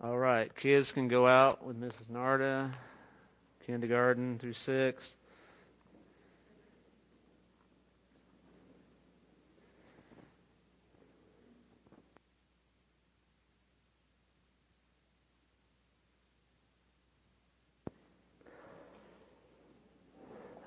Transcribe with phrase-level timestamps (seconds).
[0.00, 2.08] All right, kids can go out with Mrs.
[2.12, 2.72] Narda,
[3.66, 5.12] kindergarten through sixth.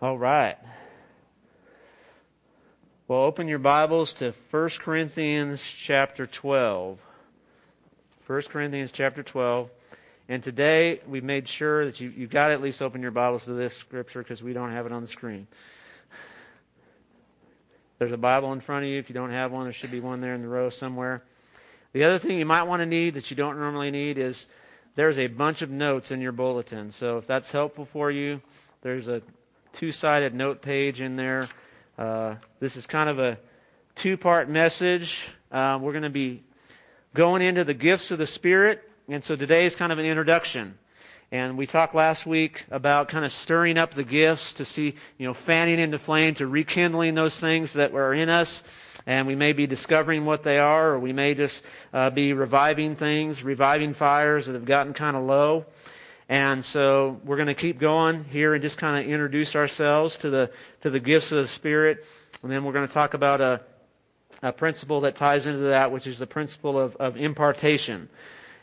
[0.01, 0.57] All right.
[3.07, 6.99] Well, open your Bibles to 1 Corinthians chapter 12.
[8.31, 9.69] 1 Corinthians chapter 12.
[10.29, 13.43] And today we've made sure that you, you've got to at least open your Bibles
[13.43, 15.47] to this scripture because we don't have it on the screen.
[17.99, 18.99] There's a Bible in front of you.
[18.99, 21.23] If you don't have one, there should be one there in the row somewhere.
[21.91, 24.47] The other thing you might want to need that you don't normally need is
[24.95, 26.93] there's a bunch of notes in your bulletin.
[26.93, 28.41] So if that's helpful for you,
[28.81, 29.21] there's a
[29.73, 31.49] two sided note page in there.
[31.97, 33.37] Uh, this is kind of a
[33.95, 35.27] two part message.
[35.51, 36.43] Uh, we're going to be
[37.13, 38.81] going into the gifts of the Spirit.
[39.07, 40.77] And so today is kind of an introduction.
[41.33, 45.27] And we talked last week about kind of stirring up the gifts to see, you
[45.27, 48.65] know, fanning into flame, to rekindling those things that were in us.
[49.05, 51.63] And we may be discovering what they are, or we may just
[51.93, 55.65] uh, be reviving things, reviving fires that have gotten kind of low.
[56.27, 60.29] And so we're going to keep going here and just kind of introduce ourselves to
[60.29, 62.05] the, to the gifts of the Spirit.
[62.43, 63.61] And then we're going to talk about a,
[64.41, 68.09] a principle that ties into that, which is the principle of, of impartation.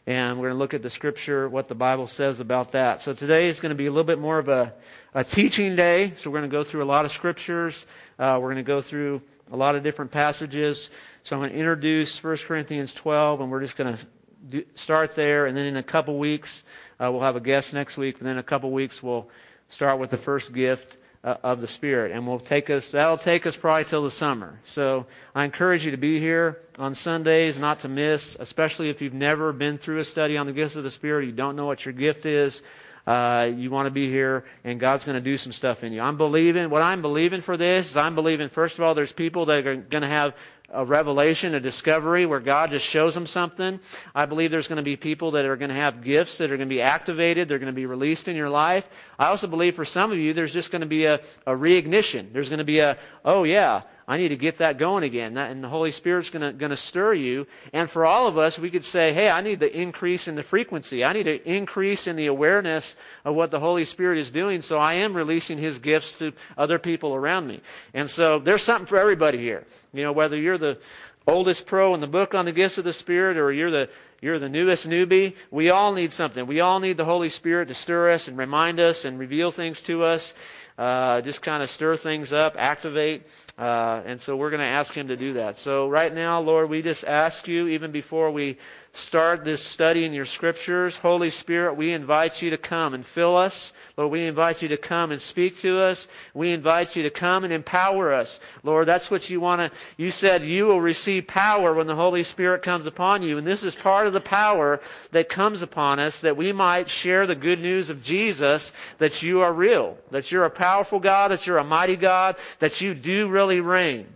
[0.07, 3.03] And we're going to look at the scripture, what the Bible says about that.
[3.03, 4.73] So today is going to be a little bit more of a,
[5.15, 6.15] a teaching day.
[6.17, 7.85] So we're going to go through a lot of scriptures.
[8.19, 10.91] Uh, we're going to go through a lot of different passages.
[11.25, 14.07] So I'm going to introduce 1 Corinthians 12, and we're just going to
[14.49, 15.47] do, start there.
[15.47, 16.65] And then in a couple weeks,
[16.99, 18.19] uh, we'll have a guest next week.
[18.19, 19.29] And then in a couple weeks, we'll
[19.69, 22.13] start with the first gift uh, of the Spirit.
[22.13, 24.59] And we'll take us, that'll take us probably till the summer.
[24.65, 29.15] So I encourage you to be here on Sundays, not to miss, especially if you've
[29.15, 31.85] never been through a study on the gifts of the Spirit, you don't know what
[31.85, 32.63] your gift is.
[33.07, 36.03] Uh, you want to be here, and God's going to do some stuff in you.
[36.03, 39.47] I'm believing, what I'm believing for this is I'm believing, first of all, there's people
[39.47, 40.35] that are going to have
[40.71, 43.81] a revelation, a discovery where God just shows them something.
[44.15, 46.57] I believe there's going to be people that are going to have gifts that are
[46.57, 47.49] going to be activated.
[47.49, 48.89] They're going to be released in your life.
[49.19, 52.33] I also believe for some of you, there's just going to be a, a reignition.
[52.33, 55.37] There's going to be a, oh yeah, I need to get that going again.
[55.37, 57.47] And the Holy Spirit's going to stir you.
[57.75, 60.43] And for all of us, we could say, hey, I need to increase in the
[60.43, 61.05] frequency.
[61.05, 62.97] I need to increase in the awareness
[63.27, 66.79] of what the Holy Spirit is doing so I am releasing His gifts to other
[66.79, 67.61] people around me.
[67.93, 69.67] And so there's something for everybody here.
[69.93, 70.79] You know, whether you're the
[71.27, 73.91] oldest pro in the book on the gifts of the Spirit or you're the
[74.21, 75.37] you're the newest newbie.
[75.51, 76.47] We all need something.
[76.47, 79.81] We all need the Holy Spirit to stir us and remind us and reveal things
[79.83, 80.35] to us.
[80.77, 83.27] Uh, just kind of stir things up, activate.
[83.59, 85.57] Uh, and so we're going to ask him to do that.
[85.57, 88.59] So right now, Lord, we just ask you, even before we
[88.99, 93.37] start this study in your scriptures, Holy Spirit, we invite you to come and fill
[93.37, 93.73] us.
[93.97, 96.09] Lord, we invite you to come and speak to us.
[96.35, 98.41] We invite you to come and empower us.
[98.63, 102.23] Lord, that's what you want to, you said you will receive power when the Holy
[102.23, 103.39] Spirit comes upon you.
[103.39, 104.81] And this is part of the power
[105.13, 109.41] that comes upon us that we might share the good news of Jesus, that you
[109.41, 113.29] are real, that you're a powerful God, that you're a mighty God, that you do
[113.29, 114.07] really reign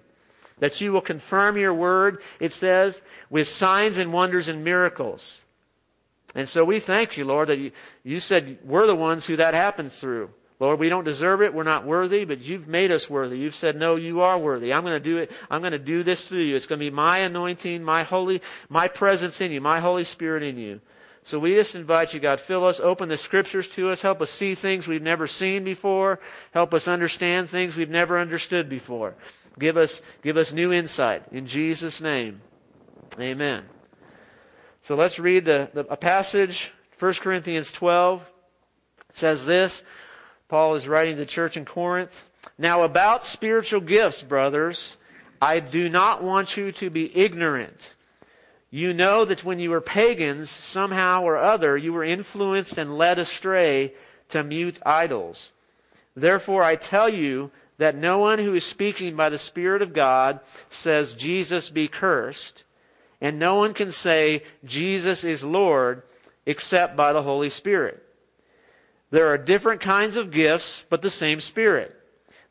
[0.63, 5.43] that you will confirm your word, it says, with signs and wonders and miracles.
[6.37, 7.73] And so we thank you, Lord, that you,
[8.05, 10.31] you said we're the ones who that happens through.
[10.61, 11.53] Lord, we don't deserve it.
[11.53, 13.39] We're not worthy, but you've made us worthy.
[13.39, 14.73] You've said, no, you are worthy.
[14.73, 15.33] I'm going to do it.
[15.51, 16.55] I'm going to do this through you.
[16.55, 20.45] It's going to be my anointing, my holy, my presence in you, my Holy Spirit
[20.45, 20.81] in you.
[21.25, 24.31] So we just invite you, God, fill us, open the scriptures to us, help us
[24.31, 26.21] see things we've never seen before,
[26.53, 29.17] help us understand things we've never understood before.
[29.59, 31.25] Give us, give us new insight.
[31.31, 32.41] In Jesus' name,
[33.19, 33.65] amen.
[34.83, 38.29] So let's read the, the, a passage, 1 Corinthians 12.
[39.15, 39.85] Says this
[40.49, 42.25] Paul is writing to the church in Corinth.
[42.59, 44.97] Now, about spiritual gifts, brothers,
[45.41, 47.95] I do not want you to be ignorant.
[48.71, 53.19] You know that when you were pagans, somehow or other, you were influenced and led
[53.19, 53.93] astray
[54.31, 55.53] to mute idols.
[56.17, 57.51] Therefore, I tell you
[57.83, 60.39] that no one who is speaking by the Spirit of God
[60.71, 62.63] says, Jesus be cursed,
[63.21, 66.05] and no one can say, Jesus is Lord,
[66.47, 68.01] except by the Holy Spirit.
[69.11, 71.93] There are different kinds of gifts, but the same Spirit.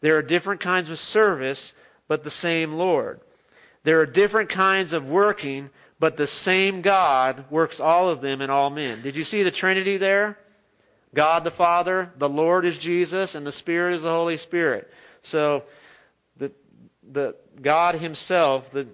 [0.01, 1.75] There are different kinds of service,
[2.09, 3.21] but the same Lord.
[3.83, 8.49] There are different kinds of working, but the same God works all of them in
[8.49, 9.01] all men.
[9.01, 10.37] Did you see the Trinity there?
[11.15, 14.91] God the Father, the Lord is Jesus, and the Spirit is the Holy Spirit.
[15.21, 15.63] So
[16.37, 16.51] the
[17.11, 18.87] the God Himself, the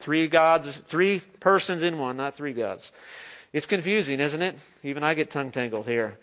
[0.00, 2.92] three gods, three persons in one, not three gods.
[3.52, 4.58] It's confusing, isn't it?
[4.82, 6.18] Even I get tongue tangled here.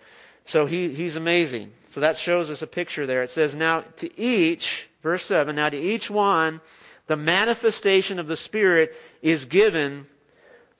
[0.46, 1.72] So he, he's amazing.
[1.90, 3.24] So that shows us a picture there.
[3.24, 6.62] It says, Now to each, verse 7, now to each one,
[7.08, 10.06] the manifestation of the Spirit is given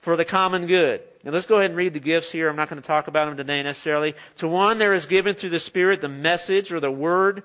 [0.00, 1.02] for the common good.
[1.24, 2.48] Now let's go ahead and read the gifts here.
[2.48, 4.14] I'm not going to talk about them today necessarily.
[4.36, 7.42] To one, there is given through the Spirit the message or the word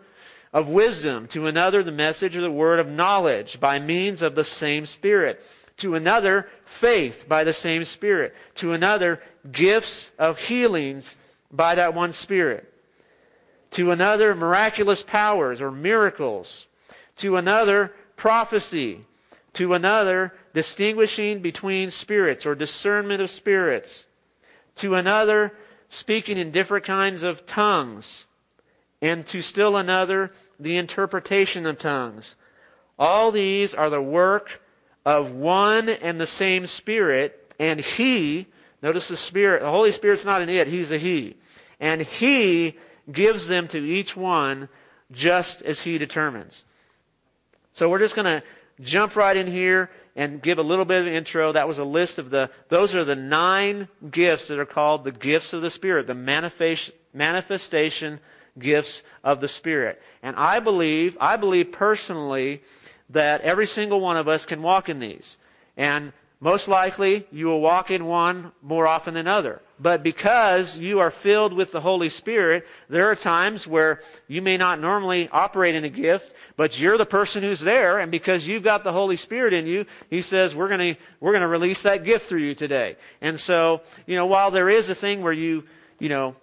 [0.53, 1.27] of wisdom.
[1.29, 5.41] To another, the message or the word of knowledge by means of the same Spirit.
[5.77, 8.35] To another, faith by the same Spirit.
[8.55, 9.21] To another,
[9.51, 11.15] gifts of healings
[11.51, 12.67] by that one Spirit.
[13.71, 16.67] To another, miraculous powers or miracles.
[17.17, 19.05] To another, prophecy.
[19.53, 24.05] To another, distinguishing between spirits or discernment of spirits.
[24.77, 25.53] To another,
[25.87, 28.27] speaking in different kinds of tongues.
[29.01, 32.35] And to still another, the interpretation of tongues.
[32.99, 34.61] All these are the work
[35.05, 38.45] of one and the same Spirit, and He,
[38.83, 41.35] notice the Spirit, the Holy Spirit's not an it, He's a He
[41.81, 42.77] and He
[43.11, 44.69] gives them to each one
[45.11, 46.63] just as He determines.
[47.73, 48.43] So we're just going to
[48.79, 51.51] jump right in here and give a little bit of intro.
[51.51, 55.11] That was a list of the, those are the nine gifts that are called the
[55.11, 58.19] gifts of the Spirit, the manifest, manifestation
[58.59, 60.01] gifts of the Spirit.
[60.23, 62.61] And I believe, I believe personally
[63.09, 65.37] that every single one of us can walk in these.
[65.77, 66.13] And
[66.43, 69.61] most likely, you will walk in one more often than other.
[69.79, 74.57] But because you are filled with the Holy Spirit, there are times where you may
[74.57, 78.63] not normally operate in a gift, but you're the person who's there, and because you've
[78.63, 82.27] got the Holy Spirit in you, He says, we're gonna, we're gonna release that gift
[82.27, 82.95] through you today.
[83.21, 85.63] And so, you know, while there is a thing where you,
[85.99, 86.35] you know,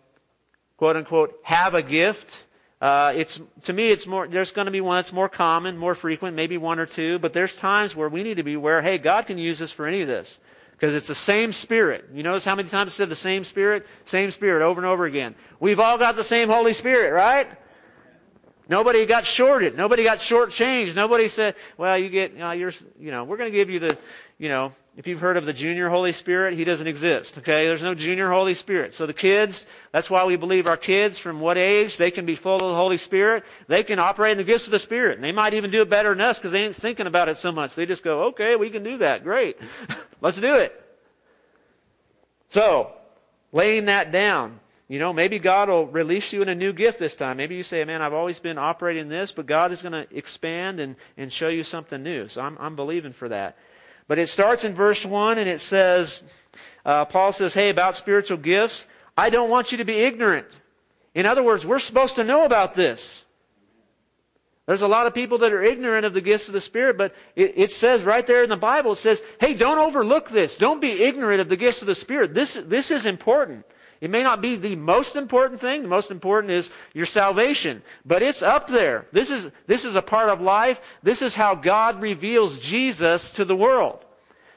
[0.78, 2.38] quote unquote, have a gift,
[2.80, 4.28] uh, it's to me, it's more.
[4.28, 7.18] There's going to be one that's more common, more frequent, maybe one or two.
[7.18, 8.80] But there's times where we need to be aware.
[8.82, 10.38] Hey, God can use us for any of this
[10.72, 12.08] because it's the same Spirit.
[12.14, 15.06] You notice how many times it said the same Spirit, same Spirit over and over
[15.06, 15.34] again.
[15.58, 17.48] We've all got the same Holy Spirit, right?
[18.68, 19.76] Nobody got shorted.
[19.76, 20.94] Nobody got shortchanged.
[20.94, 23.80] Nobody said, "Well, you get, you know, you're, you know, we're going to give you
[23.80, 23.98] the,
[24.38, 27.38] you know, if you've heard of the junior Holy Spirit, he doesn't exist.
[27.38, 27.68] Okay?
[27.68, 28.96] There's no junior Holy Spirit.
[28.96, 32.34] So the kids, that's why we believe our kids, from what age, they can be
[32.34, 33.44] full of the Holy Spirit.
[33.68, 35.14] They can operate in the gifts of the Spirit.
[35.14, 37.36] And they might even do it better than us because they ain't thinking about it
[37.36, 37.76] so much.
[37.76, 39.22] They just go, okay, we can do that.
[39.22, 39.56] Great.
[40.20, 40.74] Let's do it.
[42.48, 42.90] So,
[43.52, 44.58] laying that down.
[44.88, 47.36] You know, maybe God will release you in a new gift this time.
[47.36, 50.80] Maybe you say, man, I've always been operating this, but God is going to expand
[50.80, 52.26] and, and show you something new.
[52.26, 53.56] So I'm, I'm believing for that.
[54.08, 56.22] But it starts in verse 1 and it says,
[56.84, 60.46] uh, Paul says, hey, about spiritual gifts, I don't want you to be ignorant.
[61.14, 63.26] In other words, we're supposed to know about this.
[64.66, 67.14] There's a lot of people that are ignorant of the gifts of the Spirit, but
[67.34, 70.56] it, it, says right there in the Bible, it says, hey, don't overlook this.
[70.56, 72.34] Don't be ignorant of the gifts of the Spirit.
[72.34, 73.64] This, this is important.
[74.00, 75.82] It may not be the most important thing.
[75.82, 77.82] The most important is your salvation.
[78.06, 79.06] But it's up there.
[79.12, 80.80] This is, this is a part of life.
[81.02, 84.04] This is how God reveals Jesus to the world.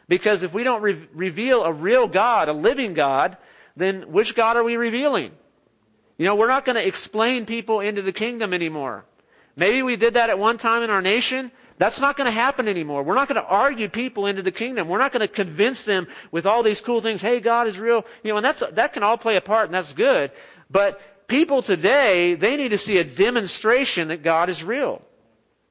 [0.08, 3.38] Because if we don't re- reveal a real God, a living God,
[3.76, 5.32] then which God are we revealing?
[6.18, 9.06] You know, we're not going to explain people into the kingdom anymore.
[9.56, 12.68] Maybe we did that at one time in our nation, that's not going to happen
[12.68, 13.02] anymore.
[13.02, 14.88] We're not going to argue people into the kingdom.
[14.88, 17.24] We're not going to convince them with all these cool things.
[17.24, 18.06] Hey, God is real.
[18.22, 20.32] You know, and that's, that can all play a part and that's good.
[20.70, 25.02] But people today, they need to see a demonstration that God is real.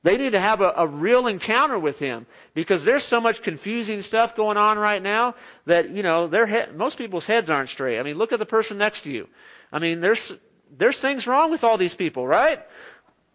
[0.02, 4.02] They need to have a, a real encounter with Him because there's so much confusing
[4.02, 8.00] stuff going on right now that, you know, their he- most people's heads aren't straight.
[8.00, 9.28] I mean, look at the person next to you.
[9.72, 10.34] I mean, there's,
[10.76, 12.60] there's things wrong with all these people, right?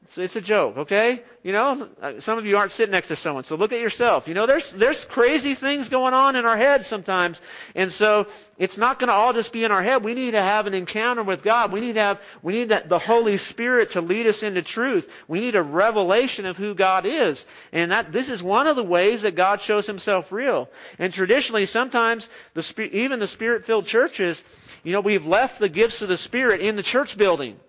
[0.08, 1.24] So it's a joke, okay?
[1.42, 4.28] You know, uh, some of you aren't sitting next to someone, so look at yourself.
[4.28, 7.42] You know, there's, there's crazy things going on in our heads sometimes.
[7.74, 8.28] And so
[8.60, 10.04] it's not going to all just be in our head.
[10.04, 11.72] We need to have an encounter with God.
[11.72, 15.10] We need to have, we need that, the Holy Spirit to lead us into truth.
[15.28, 17.48] We need a revelation of who God is.
[17.72, 20.70] And that, this is one of the ways that God shows himself real.
[21.00, 24.46] And traditionally, sometimes the, even the Spirit-filled churches,
[24.84, 27.60] you know, we've left the gifts of the Spirit in the church building.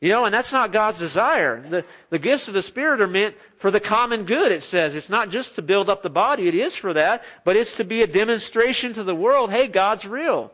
[0.00, 1.64] You know, and that's not God's desire.
[1.66, 4.94] The, the gifts of the Spirit are meant for the common good, it says.
[4.94, 7.84] It's not just to build up the body, it is for that, but it's to
[7.84, 10.52] be a demonstration to the world, hey, God's real.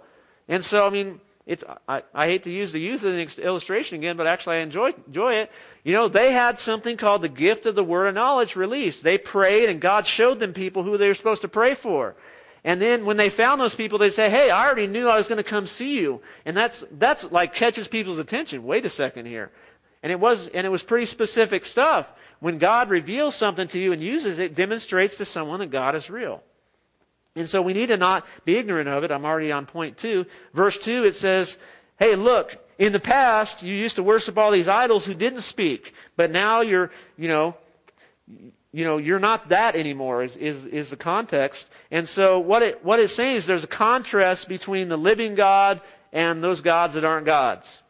[0.49, 3.99] And so, I mean, it's, I, I hate to use the youth as an illustration
[3.99, 5.50] again, but actually I enjoy, enjoy it.
[5.82, 9.02] You know, they had something called the gift of the word of knowledge released.
[9.02, 12.14] They prayed and God showed them people who they were supposed to pray for.
[12.64, 15.28] And then when they found those people, they say, Hey, I already knew I was
[15.28, 16.21] going to come see you.
[16.45, 18.64] And that's, that's like catches people's attention.
[18.64, 19.50] Wait a second here.
[20.02, 22.09] And it was, and it was pretty specific stuff.
[22.40, 26.11] When God reveals something to you and uses it, demonstrates to someone that God is
[26.11, 26.42] real.
[27.35, 29.11] And so we need to not be ignorant of it.
[29.11, 30.26] I'm already on point two.
[30.52, 31.59] Verse two, it says,
[31.99, 35.95] Hey, look, in the past, you used to worship all these idols who didn't speak,
[36.16, 37.57] but now you're, you know,
[38.72, 41.70] you know, you're not that anymore is, is, is the context.
[41.90, 45.80] And so what it, what it's saying is there's a contrast between the living God
[46.12, 47.82] and those gods that aren't gods.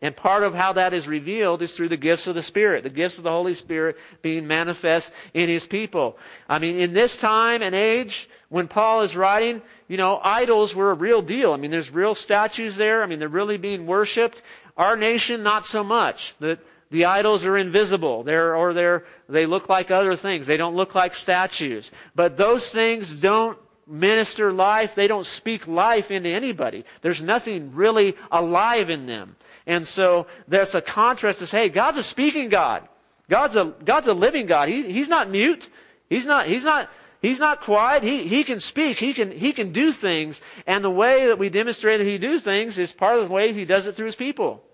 [0.00, 2.90] And part of how that is revealed is through the gifts of the Spirit, the
[2.90, 6.16] gifts of the Holy Spirit being manifest in His people.
[6.48, 10.92] I mean, in this time and age, when Paul is writing, you know, idols were
[10.92, 11.52] a real deal.
[11.52, 13.02] I mean, there's real statues there.
[13.02, 14.40] I mean, they're really being worshipped.
[14.76, 16.36] Our nation, not so much.
[16.38, 16.60] The,
[16.90, 18.22] the idols are invisible.
[18.22, 20.46] They're, or they're, they look like other things.
[20.46, 21.90] They don't look like statues.
[22.14, 24.94] But those things don't minister life.
[24.94, 26.84] They don't speak life into anybody.
[27.02, 29.36] There's nothing really alive in them.
[29.66, 32.88] And so there's a contrast to say, hey, God's a speaking God.
[33.28, 34.70] God's a, God's a living God.
[34.70, 35.68] He, he's not mute.
[36.08, 36.90] He's not, he's not,
[37.20, 38.02] he's not quiet.
[38.02, 38.98] He, he can speak.
[38.98, 40.40] He can, he can do things.
[40.66, 43.52] And the way that we demonstrate that he do things is part of the way
[43.52, 44.64] he does it through his people.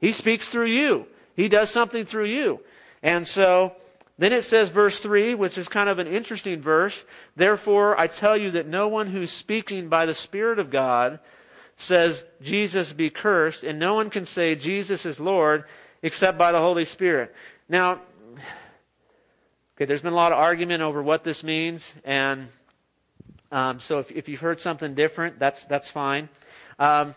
[0.00, 1.06] He speaks through you.
[1.34, 2.60] He does something through you.
[3.02, 3.74] And so,
[4.18, 7.04] then it says, verse 3, which is kind of an interesting verse.
[7.34, 11.18] Therefore, I tell you that no one who's speaking by the Spirit of God
[11.76, 15.64] says, Jesus be cursed, and no one can say Jesus is Lord
[16.02, 17.34] except by the Holy Spirit.
[17.68, 18.00] Now,
[19.76, 22.48] okay, there's been a lot of argument over what this means, and
[23.50, 26.28] um, so if, if, you've heard something different, that's, that's fine.
[26.78, 27.14] Um,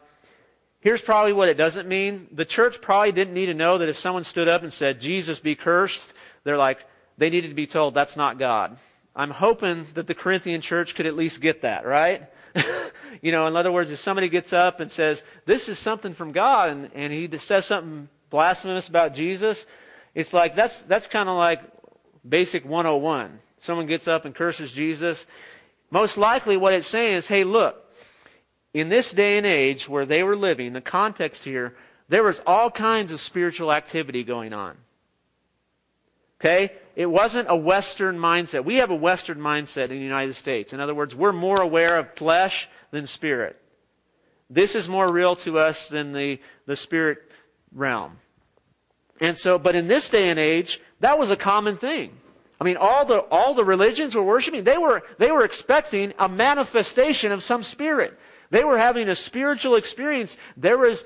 [0.86, 2.28] here's probably what it doesn't mean.
[2.32, 5.40] The church probably didn't need to know that if someone stood up and said, Jesus
[5.40, 6.14] be cursed,
[6.44, 6.78] they're like,
[7.18, 8.78] they needed to be told that's not God.
[9.16, 12.30] I'm hoping that the Corinthian church could at least get that, right?
[13.24, 16.32] you know, in other words, if somebody gets up and says, this is something from
[16.32, 19.66] God, and, and he says something blasphemous about Jesus,
[20.14, 21.62] it's like, that's, that's kind of like
[22.28, 23.40] basic 101.
[23.60, 25.26] Someone gets up and curses Jesus.
[25.90, 27.85] Most likely what it's saying is, hey, look,
[28.76, 31.74] in this day and age where they were living, the context here,
[32.10, 34.76] there was all kinds of spiritual activity going on.
[36.42, 36.74] Okay?
[36.94, 38.66] It wasn't a Western mindset.
[38.66, 40.74] We have a Western mindset in the United States.
[40.74, 43.58] In other words, we're more aware of flesh than spirit.
[44.50, 47.32] This is more real to us than the, the spirit
[47.72, 48.20] realm.
[49.22, 52.12] And so, but in this day and age, that was a common thing.
[52.60, 56.28] I mean, all the, all the religions were worshiping, they were, they were expecting a
[56.28, 58.20] manifestation of some spirit.
[58.56, 60.38] They were having a spiritual experience.
[60.56, 61.04] There was,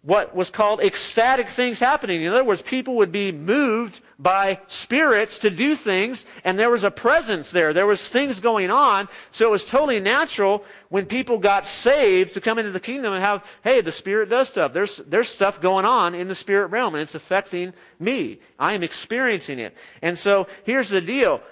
[0.00, 2.22] what was called ecstatic things happening.
[2.22, 6.82] In other words, people would be moved by spirits to do things, and there was
[6.82, 7.74] a presence there.
[7.74, 12.40] There was things going on, so it was totally natural when people got saved to
[12.40, 14.72] come into the kingdom and have, hey, the Spirit does stuff.
[14.72, 18.40] There's, there's stuff going on in the spirit realm, and it's affecting me.
[18.58, 19.76] I am experiencing it.
[20.00, 21.42] And so here's the deal.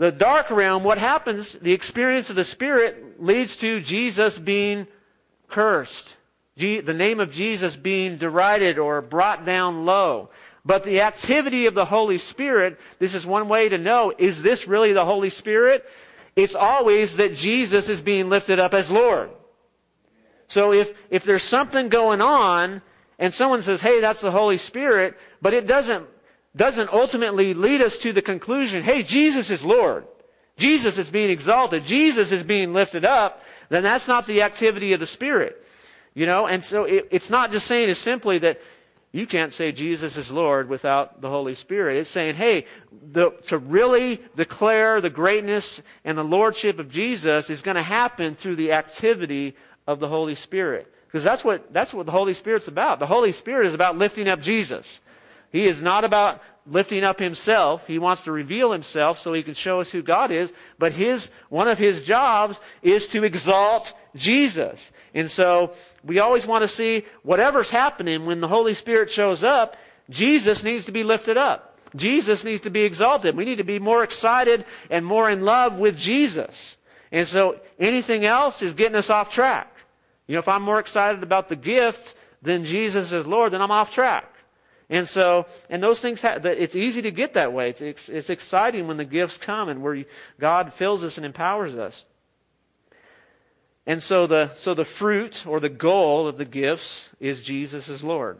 [0.00, 4.88] The dark realm, what happens, the experience of the Spirit leads to Jesus being
[5.48, 6.16] cursed
[6.60, 10.30] the name of Jesus being derided or brought down low.
[10.64, 14.68] But the activity of the Holy Spirit, this is one way to know, is this
[14.68, 15.88] really the Holy Spirit?
[16.36, 19.30] It's always that Jesus is being lifted up as Lord.
[20.48, 22.82] So if, if there's something going on
[23.18, 26.06] and someone says, hey, that's the Holy Spirit, but it doesn't,
[26.54, 30.06] doesn't ultimately lead us to the conclusion, hey, Jesus is Lord.
[30.56, 31.84] Jesus is being exalted.
[31.84, 33.42] Jesus is being lifted up.
[33.68, 35.64] Then that's not the activity of the Spirit.
[36.12, 38.60] You know, and so it, it's not just saying as simply that
[39.12, 41.96] you can't say Jesus is Lord without the Holy Spirit.
[41.96, 42.66] It's saying, hey,
[43.12, 48.34] the, to really declare the greatness and the lordship of Jesus is going to happen
[48.34, 50.92] through the activity of the Holy Spirit.
[51.06, 53.00] Because that's what, that's what the Holy Spirit's about.
[53.00, 55.00] The Holy Spirit is about lifting up Jesus.
[55.50, 57.86] He is not about lifting up himself.
[57.86, 60.52] He wants to reveal himself so he can show us who God is.
[60.78, 64.92] But his, one of his jobs is to exalt Jesus.
[65.14, 65.72] And so
[66.04, 69.76] we always want to see whatever's happening when the Holy Spirit shows up,
[70.08, 71.78] Jesus needs to be lifted up.
[71.96, 73.36] Jesus needs to be exalted.
[73.36, 76.78] We need to be more excited and more in love with Jesus.
[77.10, 79.74] And so anything else is getting us off track.
[80.28, 83.72] You know, if I'm more excited about the gift than Jesus is Lord, then I'm
[83.72, 84.29] off track.
[84.90, 87.70] And so, and those things, ha- it's easy to get that way.
[87.70, 90.04] It's, it's, it's exciting when the gifts come and where
[90.40, 92.04] God fills us and empowers us.
[93.86, 98.02] And so the, so the fruit or the goal of the gifts is Jesus as
[98.02, 98.38] Lord.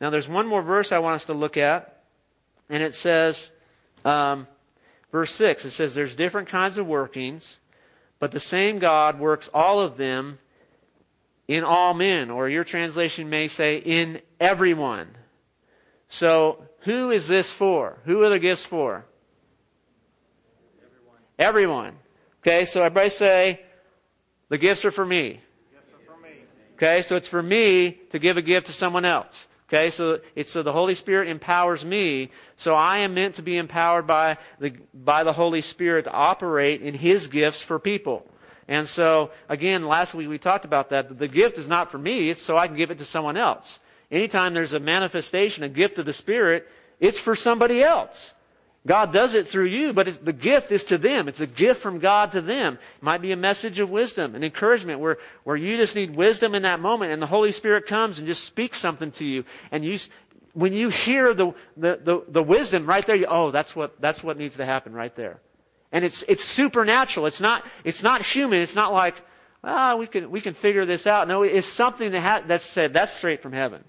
[0.00, 2.02] Now there's one more verse I want us to look at,
[2.68, 3.52] and it says,
[4.04, 4.48] um,
[5.12, 7.60] verse 6, it says, There's different kinds of workings,
[8.18, 10.40] but the same God works all of them
[11.46, 15.08] in all men, or your translation may say, in everyone.
[16.10, 17.98] So, who is this for?
[18.04, 19.06] Who are the gifts for?
[20.82, 21.18] Everyone.
[21.38, 21.98] Everyone.
[22.42, 23.60] Okay, so everybody say,
[24.48, 25.40] the gifts are for me.
[25.74, 26.30] Are for me.
[26.74, 29.46] Okay, so it's for me to give a gift to someone else.
[29.68, 32.30] Okay, so it's so the Holy Spirit empowers me.
[32.56, 36.82] So I am meant to be empowered by the by the Holy Spirit to operate
[36.82, 38.26] in His gifts for people.
[38.66, 41.16] And so again, last week we talked about that.
[41.16, 43.78] The gift is not for me; it's so I can give it to someone else.
[44.10, 46.66] Anytime there's a manifestation, a gift of the Spirit,
[46.98, 48.34] it's for somebody else.
[48.86, 51.28] God does it through you, but the gift is to them.
[51.28, 52.74] It's a gift from God to them.
[52.96, 56.54] It might be a message of wisdom, an encouragement where, where you just need wisdom
[56.54, 59.44] in that moment and the Holy Spirit comes and just speaks something to you.
[59.70, 59.98] And you,
[60.54, 64.24] when you hear the, the, the, the wisdom right there, you, oh, that's what, that's
[64.24, 65.40] what needs to happen right there.
[65.92, 67.26] And it's, it's supernatural.
[67.26, 68.60] It's not, it's not human.
[68.62, 69.20] It's not like,
[69.62, 71.28] ah, oh, we can, we can figure this out.
[71.28, 73.84] No, it's something that ha- that's said, that's straight from heaven.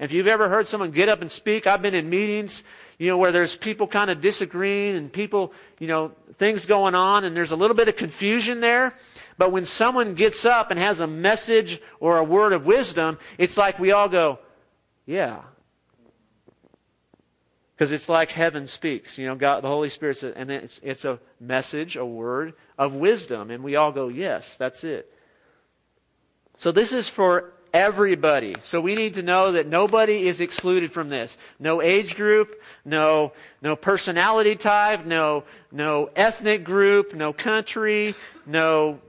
[0.00, 2.64] If you've ever heard someone get up and speak, I've been in meetings
[3.00, 7.24] you know, where there's people kind of disagreeing and people, you know, things going on
[7.24, 8.92] and there's a little bit of confusion there.
[9.38, 13.56] But when someone gets up and has a message or a word of wisdom, it's
[13.56, 14.38] like we all go,
[15.06, 15.40] yeah.
[17.74, 21.18] Because it's like heaven speaks, you know, God, the Holy Spirit, and it's, it's a
[21.40, 23.50] message, a word of wisdom.
[23.50, 25.10] And we all go, yes, that's it.
[26.58, 28.54] So this is for everybody.
[28.62, 31.38] So we need to know that nobody is excluded from this.
[31.58, 38.14] No age group, no, no personality type, no, no ethnic group, no country,
[38.46, 39.00] no,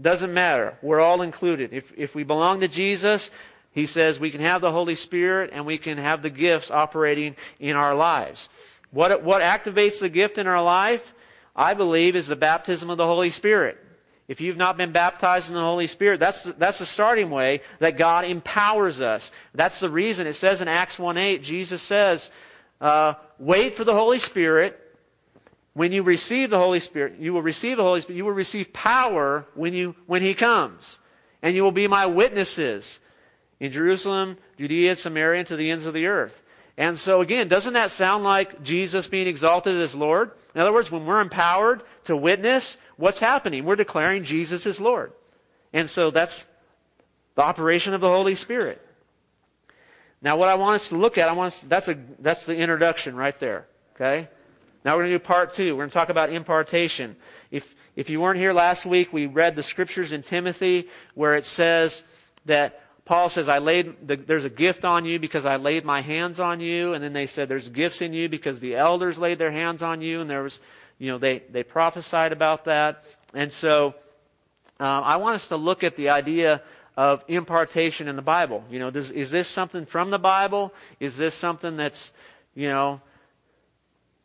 [0.00, 0.76] doesn't matter.
[0.82, 1.72] We're all included.
[1.72, 3.30] If, if we belong to Jesus,
[3.72, 7.36] he says we can have the Holy Spirit and we can have the gifts operating
[7.58, 8.48] in our lives.
[8.90, 11.12] What, what activates the gift in our life?
[11.54, 13.78] I believe is the baptism of the Holy Spirit.
[14.28, 17.96] If you've not been baptized in the Holy Spirit, that's, that's the starting way that
[17.96, 19.30] God empowers us.
[19.54, 20.26] That's the reason.
[20.26, 22.32] It says in Acts 1 8, Jesus says,
[22.80, 24.82] uh, wait for the Holy Spirit.
[25.74, 28.16] When you receive the Holy Spirit, you will receive the Holy Spirit.
[28.16, 30.98] You will receive power when, you, when He comes.
[31.42, 32.98] And you will be my witnesses
[33.60, 36.42] in Jerusalem, Judea, Samaria, and to the ends of the earth.
[36.78, 40.30] And so, again, doesn't that sound like Jesus being exalted as Lord?
[40.54, 43.64] In other words, when we're empowered to witness, what's happening?
[43.64, 45.12] We're declaring Jesus is Lord.
[45.72, 46.46] And so that's
[47.34, 48.82] the operation of the Holy Spirit.
[50.22, 52.56] Now, what I want us to look at, I want us, that's, a, that's the
[52.56, 53.66] introduction right there.
[53.94, 54.28] Okay?
[54.84, 55.74] Now we're going to do part two.
[55.74, 57.16] We're going to talk about impartation.
[57.50, 61.44] If, if you weren't here last week, we read the scriptures in Timothy where it
[61.44, 62.04] says
[62.46, 66.00] that Paul says, I laid, the, there's a gift on you because I laid my
[66.00, 66.92] hands on you.
[66.92, 70.02] And then they said, there's gifts in you because the elders laid their hands on
[70.02, 70.20] you.
[70.20, 70.60] And there was
[70.98, 73.04] you know, they, they prophesied about that.
[73.34, 73.94] And so
[74.80, 76.62] uh, I want us to look at the idea
[76.96, 78.64] of impartation in the Bible.
[78.70, 80.72] You know, does, is this something from the Bible?
[80.98, 82.12] Is this something that's,
[82.54, 83.00] you know,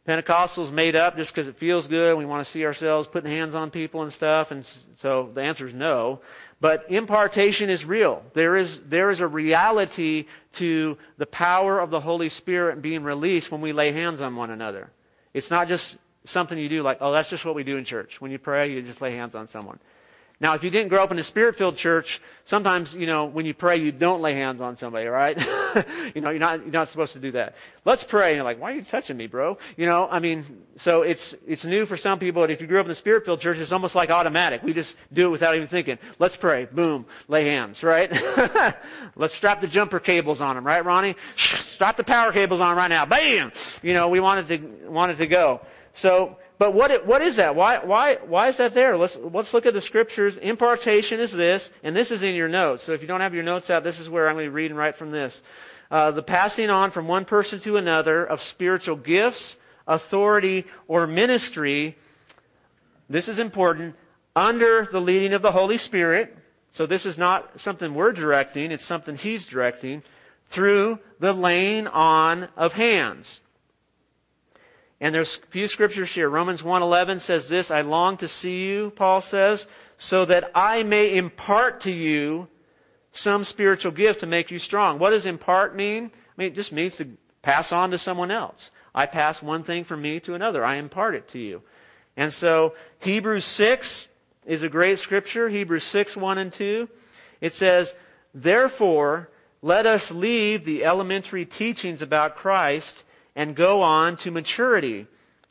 [0.07, 2.17] Pentecostals made up just because it feels good.
[2.17, 4.49] We want to see ourselves putting hands on people and stuff.
[4.51, 4.65] And
[4.97, 6.21] so the answer is no.
[6.59, 8.23] But impartation is real.
[8.33, 13.51] There is, there is a reality to the power of the Holy Spirit being released
[13.51, 14.89] when we lay hands on one another.
[15.33, 18.21] It's not just something you do like, oh, that's just what we do in church.
[18.21, 19.79] When you pray, you just lay hands on someone.
[20.41, 23.53] Now, if you didn't grow up in a spirit-filled church, sometimes, you know, when you
[23.53, 25.37] pray, you don't lay hands on somebody, right?
[26.15, 27.53] you know, you're not, you're not supposed to do that.
[27.85, 28.29] Let's pray.
[28.29, 29.59] And you're like, why are you touching me, bro?
[29.77, 30.43] You know, I mean,
[30.77, 33.39] so it's, it's new for some people, but if you grew up in a spirit-filled
[33.39, 34.63] church, it's almost like automatic.
[34.63, 35.99] We just do it without even thinking.
[36.17, 36.65] Let's pray.
[36.65, 37.05] Boom.
[37.27, 38.11] Lay hands, right?
[39.15, 41.17] Let's strap the jumper cables on them, right, Ronnie?
[41.35, 43.05] Strap the power cables on right now.
[43.05, 43.51] Bam!
[43.83, 45.61] You know, we wanted to, wanted to go.
[45.93, 47.55] So, but what, what is that?
[47.55, 48.95] Why, why, why is that there?
[48.95, 50.37] Let's, let's look at the scriptures.
[50.37, 52.83] Impartation is this, and this is in your notes.
[52.83, 54.55] So if you don't have your notes out, this is where I'm going to be
[54.55, 55.41] reading right from this.
[55.89, 61.97] Uh, the passing on from one person to another of spiritual gifts, authority, or ministry.
[63.09, 63.95] This is important.
[64.35, 66.37] Under the leading of the Holy Spirit.
[66.71, 70.03] So this is not something we're directing, it's something He's directing.
[70.49, 73.41] Through the laying on of hands.
[75.01, 76.29] And there's a few scriptures here.
[76.29, 81.17] Romans 1:11 says this, I long to see you, Paul says, so that I may
[81.17, 82.47] impart to you
[83.11, 84.99] some spiritual gift to make you strong.
[84.99, 86.11] What does impart mean?
[86.15, 88.69] I mean, it just means to pass on to someone else.
[88.93, 90.63] I pass one thing from me to another.
[90.63, 91.63] I impart it to you.
[92.15, 94.07] And so Hebrews 6
[94.45, 95.49] is a great scripture.
[95.49, 96.87] Hebrews 6, 1 and 2.
[97.41, 97.95] It says,
[98.33, 99.29] Therefore,
[99.61, 103.03] let us leave the elementary teachings about Christ
[103.35, 105.07] and go on to maturity,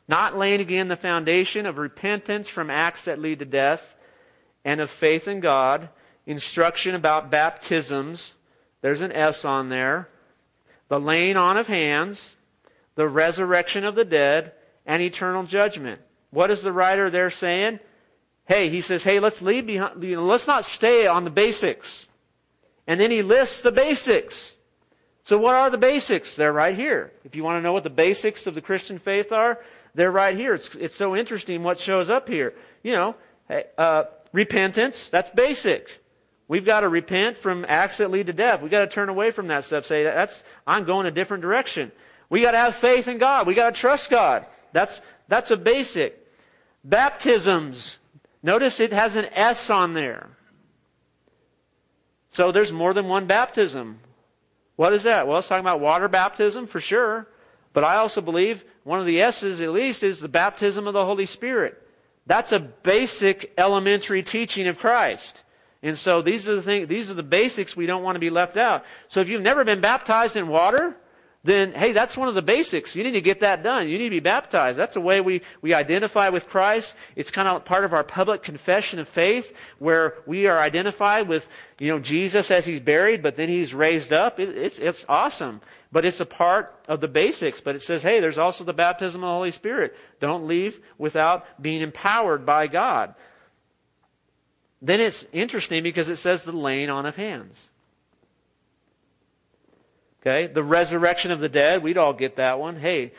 [0.07, 3.95] not laying again the foundation of repentance from acts that lead to death
[4.63, 5.89] and of faith in God,
[6.25, 8.35] instruction about baptisms,
[8.81, 10.09] there's an S on there,
[10.87, 12.35] the laying on of hands,
[12.95, 14.53] the resurrection of the dead,
[14.85, 16.01] and eternal judgment.
[16.31, 17.79] what is the writer there saying?
[18.45, 22.07] Hey, he says, hey, let's leave behind, you know, let's not stay on the basics.
[22.87, 24.55] And then he lists the basics.
[25.31, 26.35] So what are the basics?
[26.35, 27.13] They're right here.
[27.23, 29.63] If you want to know what the basics of the Christian faith are,
[29.95, 30.53] they're right here.
[30.53, 32.53] It's, it's so interesting what shows up here.
[32.83, 33.15] You know,
[33.77, 36.01] uh, repentance, that's basic.
[36.49, 38.61] We've got to repent from acts that lead to death.
[38.61, 39.85] We've got to turn away from that stuff.
[39.85, 41.93] Say, that's, I'm going a different direction.
[42.29, 43.47] We got to have faith in God.
[43.47, 44.45] We got to trust God.
[44.73, 46.27] That's, that's a basic.
[46.83, 47.99] Baptisms.
[48.43, 50.27] Notice it has an S on there.
[52.31, 53.99] So there's more than one baptism.
[54.81, 55.27] What is that?
[55.27, 57.27] Well, it's talking about water baptism for sure.
[57.71, 61.05] But I also believe one of the S's at least is the baptism of the
[61.05, 61.79] Holy Spirit.
[62.25, 65.43] That's a basic elementary teaching of Christ.
[65.83, 68.31] And so these are the things, these are the basics we don't want to be
[68.31, 68.83] left out.
[69.07, 70.97] So if you've never been baptized in water,
[71.43, 72.95] then hey, that's one of the basics.
[72.95, 73.89] You need to get that done.
[73.89, 74.77] You need to be baptized.
[74.77, 76.95] That's the way we, we identify with Christ.
[77.15, 81.47] It's kind of part of our public confession of faith where we are identified with,
[81.79, 84.39] you know, Jesus as he's buried, but then he's raised up.
[84.39, 85.61] It, it's, it's awesome.
[85.91, 87.59] But it's a part of the basics.
[87.59, 89.95] But it says, hey, there's also the baptism of the Holy Spirit.
[90.19, 93.15] Don't leave without being empowered by God.
[94.79, 97.67] Then it's interesting because it says the laying on of hands.
[100.21, 100.47] Okay?
[100.47, 102.75] The resurrection of the dead, we'd all get that one.
[102.75, 103.11] Hey,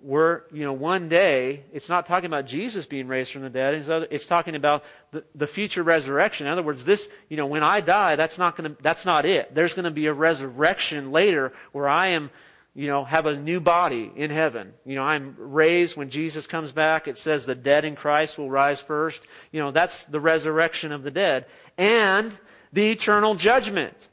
[0.00, 3.74] we're, you know, one day, it's not talking about Jesus being raised from the dead.
[4.12, 6.46] It's talking about the, the future resurrection.
[6.46, 9.26] In other words, this, you know, when I die, that's not going to, that's not
[9.26, 9.54] it.
[9.54, 12.30] There's going to be a resurrection later where I am,
[12.76, 14.72] you know, have a new body in heaven.
[14.86, 17.08] You know, I'm raised when Jesus comes back.
[17.08, 19.24] It says the dead in Christ will rise first.
[19.50, 21.46] You know, that's the resurrection of the dead.
[21.76, 22.38] And
[22.72, 24.07] the eternal judgment.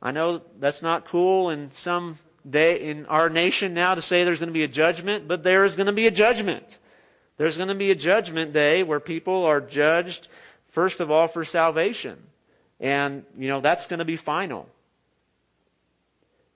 [0.00, 4.38] I know that's not cool in some day in our nation now to say there's
[4.38, 6.78] going to be a judgment, but there is going to be a judgment.
[7.38, 10.28] There's going to be a judgment day where people are judged,
[10.68, 12.18] first of all, for salvation.
[12.80, 14.68] And, you know, that's going to be final.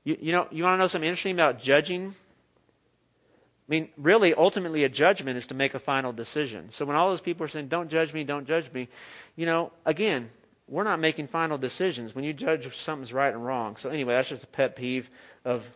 [0.05, 2.09] You, you know, you want to know something interesting about judging?
[2.09, 6.71] I mean, really, ultimately, a judgment is to make a final decision.
[6.71, 8.89] So when all those people are saying, don't judge me, don't judge me,
[9.37, 10.31] you know, again,
[10.71, 13.77] we're not making final decisions when you judge if something's right and wrong.
[13.77, 15.11] So anyway, that's just a pet peeve
[15.45, 15.69] of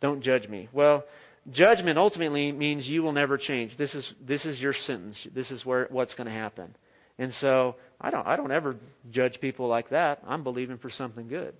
[0.00, 0.68] don't judge me.
[0.72, 1.04] Well,
[1.50, 3.76] judgment ultimately means you will never change.
[3.76, 5.26] This is this is your sentence.
[5.32, 6.76] This is where what's going to happen.
[7.18, 8.76] And so I don't I don't ever
[9.10, 10.22] judge people like that.
[10.26, 11.54] I'm believing for something good.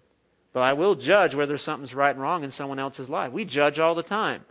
[0.53, 3.33] But I will judge whether something's right and wrong in someone else's life.
[3.33, 4.45] We judge all the time.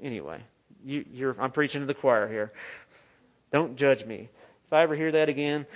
[0.00, 0.42] Anyway,
[0.84, 2.52] you, I'm preaching to the choir here.
[3.50, 4.28] Don't judge me.
[4.66, 5.66] If I ever hear that again,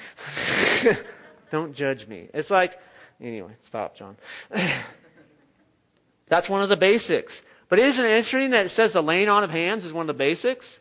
[1.53, 2.29] don't judge me.
[2.35, 2.79] It's like,
[3.21, 4.17] anyway, stop, John.
[6.27, 7.43] That's one of the basics.
[7.69, 10.07] But isn't it interesting that it says the laying on of hands is one of
[10.09, 10.81] the basics?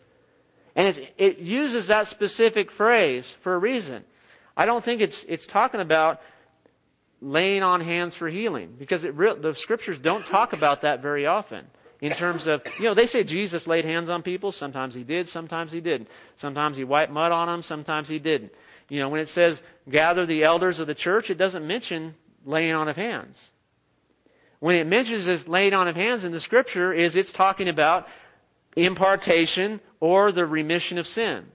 [0.76, 4.06] And it uses that specific phrase for a reason.
[4.58, 6.22] I don't think it's, it's talking about
[7.22, 11.68] laying on hands for healing because it, the scriptures don't talk about that very often
[12.02, 14.52] in terms of, you know, they say Jesus laid hands on people.
[14.52, 16.08] Sometimes he did, sometimes he didn't.
[16.36, 18.54] Sometimes he wiped mud on them, sometimes he didn't.
[18.88, 22.74] You know, when it says gather the elders of the church, it doesn't mention laying
[22.74, 23.52] on of hands.
[24.60, 28.08] When it mentions this laying on of hands in the scripture, is it's talking about
[28.76, 31.46] impartation or the remission of sin.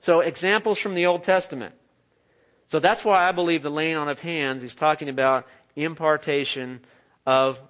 [0.00, 1.74] So examples from the Old Testament.
[2.66, 6.80] So that's why I believe the laying on of hands is talking about impartation
[7.26, 7.60] of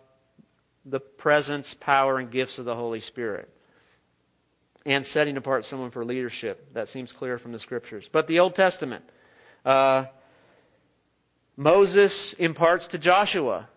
[0.85, 3.49] the presence, power, and gifts of the Holy Spirit.
[4.87, 6.73] And setting apart someone for leadership.
[6.73, 8.09] That seems clear from the scriptures.
[8.11, 9.05] But the Old Testament.
[9.65, 10.07] Uh,
[11.57, 13.69] Moses imparts to Joshua.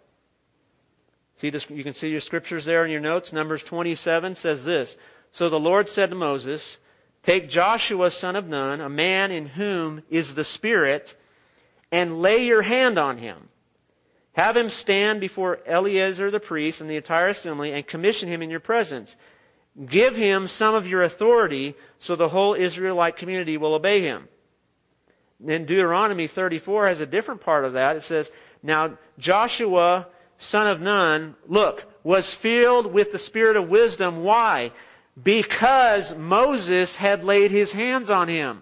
[1.35, 3.33] See this, you can see your scriptures there in your notes.
[3.33, 4.95] Numbers 27 says this.
[5.31, 6.77] So the Lord said to Moses,
[7.23, 11.15] Take Joshua, son of Nun, a man in whom is the Spirit,
[11.91, 13.49] and lay your hand on him
[14.33, 18.49] have him stand before Eleazar the priest and the entire assembly and commission him in
[18.49, 19.15] your presence.
[19.85, 24.27] Give him some of your authority so the whole Israelite community will obey him.
[25.39, 27.95] Then Deuteronomy 34 has a different part of that.
[27.95, 34.23] It says, Now Joshua, son of Nun, look, was filled with the spirit of wisdom.
[34.23, 34.71] Why?
[35.21, 38.61] Because Moses had laid his hands on him.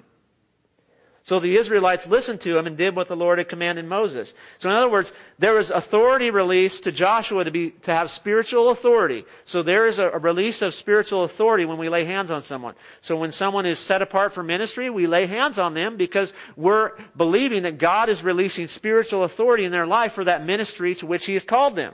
[1.23, 4.33] So the Israelites listened to him and did what the Lord had commanded Moses.
[4.57, 8.69] So in other words, there was authority released to Joshua to be, to have spiritual
[8.69, 9.25] authority.
[9.45, 12.73] So there is a, a release of spiritual authority when we lay hands on someone.
[13.01, 16.93] So when someone is set apart for ministry, we lay hands on them because we're
[17.15, 21.27] believing that God is releasing spiritual authority in their life for that ministry to which
[21.27, 21.93] He has called them.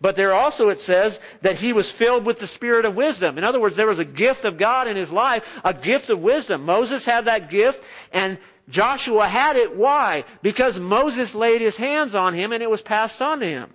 [0.00, 3.36] But there also it says that he was filled with the spirit of wisdom.
[3.36, 6.20] In other words, there was a gift of God in his life, a gift of
[6.20, 6.64] wisdom.
[6.64, 9.76] Moses had that gift and Joshua had it.
[9.76, 10.24] Why?
[10.42, 13.70] Because Moses laid his hands on him and it was passed on to him.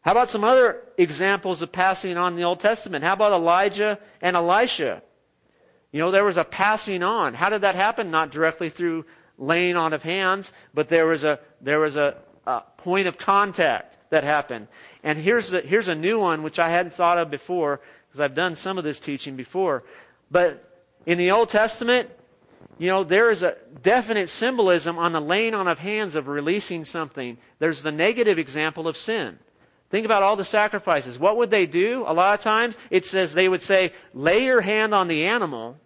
[0.00, 3.04] How about some other examples of passing on in the Old Testament?
[3.04, 5.02] How about Elijah and Elisha?
[5.92, 7.34] You know, there was a passing on.
[7.34, 8.10] How did that happen?
[8.10, 9.04] Not directly through
[9.38, 13.96] laying on of hands, but there was a, there was a, a point of contact
[14.10, 14.66] that happened.
[15.04, 18.34] And here's, the, here's a new one which I hadn't thought of before because I've
[18.34, 19.84] done some of this teaching before.
[20.30, 20.71] But
[21.06, 22.10] in the Old Testament,
[22.78, 26.84] you know, there is a definite symbolism on the laying on of hands of releasing
[26.84, 27.38] something.
[27.58, 29.38] There's the negative example of sin.
[29.90, 31.18] Think about all the sacrifices.
[31.18, 32.04] What would they do?
[32.06, 35.76] A lot of times it says they would say, lay your hand on the animal,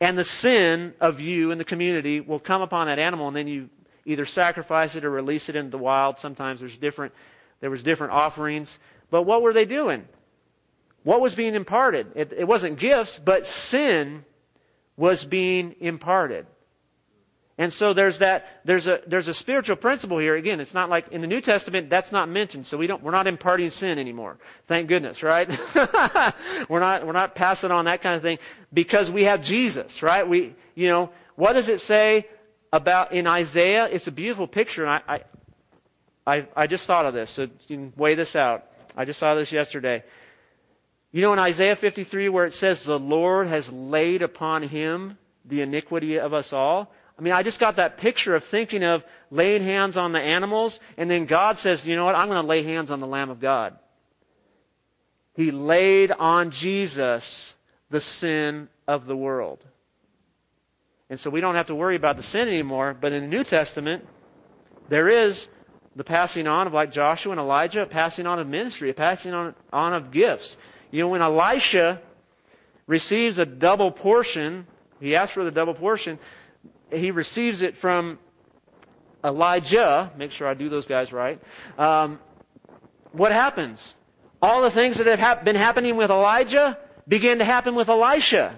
[0.00, 3.46] and the sin of you and the community will come upon that animal, and then
[3.46, 3.70] you
[4.04, 6.18] either sacrifice it or release it into the wild.
[6.18, 7.12] Sometimes there's different
[7.60, 8.78] there was different offerings.
[9.10, 10.08] But what were they doing?
[11.02, 12.08] What was being imparted?
[12.14, 14.24] It, it wasn't gifts, but sin
[14.96, 16.46] was being imparted.
[17.60, 20.34] And so there's that, there's a, there's a spiritual principle here.
[20.34, 22.66] Again, it's not like in the New Testament, that's not mentioned.
[22.66, 24.38] So we don't, we're not imparting sin anymore.
[24.66, 25.46] Thank goodness, right?
[26.70, 28.38] we're not, we're not passing on that kind of thing
[28.72, 30.26] because we have Jesus, right?
[30.26, 32.28] We, you know, what does it say
[32.72, 33.88] about in Isaiah?
[33.92, 34.84] It's a beautiful picture.
[34.84, 35.20] And I,
[36.26, 37.30] I, I, I just thought of this.
[37.30, 38.68] So you can weigh this out.
[38.96, 40.02] I just saw this yesterday.
[41.12, 45.60] You know, in Isaiah 53, where it says, The Lord has laid upon him the
[45.62, 46.92] iniquity of us all.
[47.18, 50.80] I mean, I just got that picture of thinking of laying hands on the animals,
[50.96, 52.14] and then God says, you know what?
[52.14, 53.76] I'm going to lay hands on the Lamb of God.
[55.34, 57.54] He laid on Jesus
[57.90, 59.62] the sin of the world.
[61.10, 62.96] And so we don't have to worry about the sin anymore.
[62.98, 64.06] But in the New Testament,
[64.88, 65.48] there is
[65.94, 69.34] the passing on of like Joshua and Elijah, a passing on of ministry, a passing
[69.34, 70.56] on, on of gifts.
[70.90, 72.00] You know, when Elisha
[72.86, 74.66] receives a double portion,
[75.00, 76.18] he asks for the double portion,
[76.92, 78.18] he receives it from
[79.24, 80.10] Elijah.
[80.16, 81.40] Make sure I do those guys right.
[81.78, 82.18] Um,
[83.12, 83.94] what happens?
[84.42, 88.56] All the things that have hap- been happening with Elijah begin to happen with Elisha.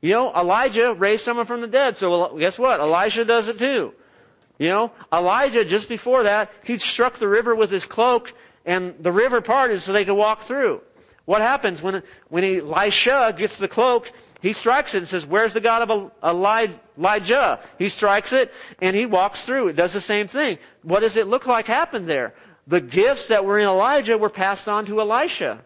[0.00, 1.96] You know, Elijah raised someone from the dead.
[1.96, 2.80] So guess what?
[2.80, 3.94] Elisha does it too.
[4.58, 8.32] You know, Elijah, just before that, he struck the river with his cloak
[8.64, 10.82] and the river parted so they could walk through.
[11.28, 14.10] What happens when, when Elisha gets the cloak
[14.40, 17.60] he strikes it and says, Where's the God of Elijah?
[17.78, 19.68] He strikes it and he walks through.
[19.68, 20.58] It does the same thing.
[20.82, 22.34] What does it look like happened there?
[22.66, 25.64] The gifts that were in Elijah were passed on to Elisha.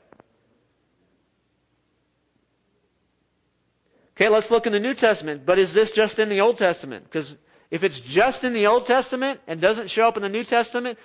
[4.16, 5.44] Okay, let's look in the New Testament.
[5.44, 7.04] But is this just in the Old Testament?
[7.04, 7.36] Because
[7.70, 10.98] if it's just in the Old Testament and doesn't show up in the New Testament,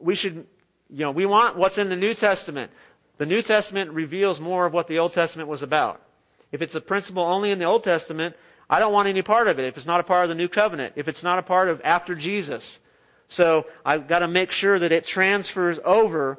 [0.00, 0.46] we should,
[0.90, 2.70] you know, we want what's in the New Testament.
[3.20, 6.00] The New Testament reveals more of what the Old Testament was about.
[6.52, 8.34] If it's a principle only in the Old Testament,
[8.70, 10.48] I don't want any part of it if it's not a part of the new
[10.48, 12.80] covenant, if it's not a part of after Jesus.
[13.28, 16.38] So I've got to make sure that it transfers over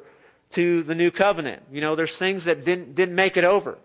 [0.54, 1.62] to the new covenant.
[1.70, 3.78] You know, there's things that didn't, didn't make it over.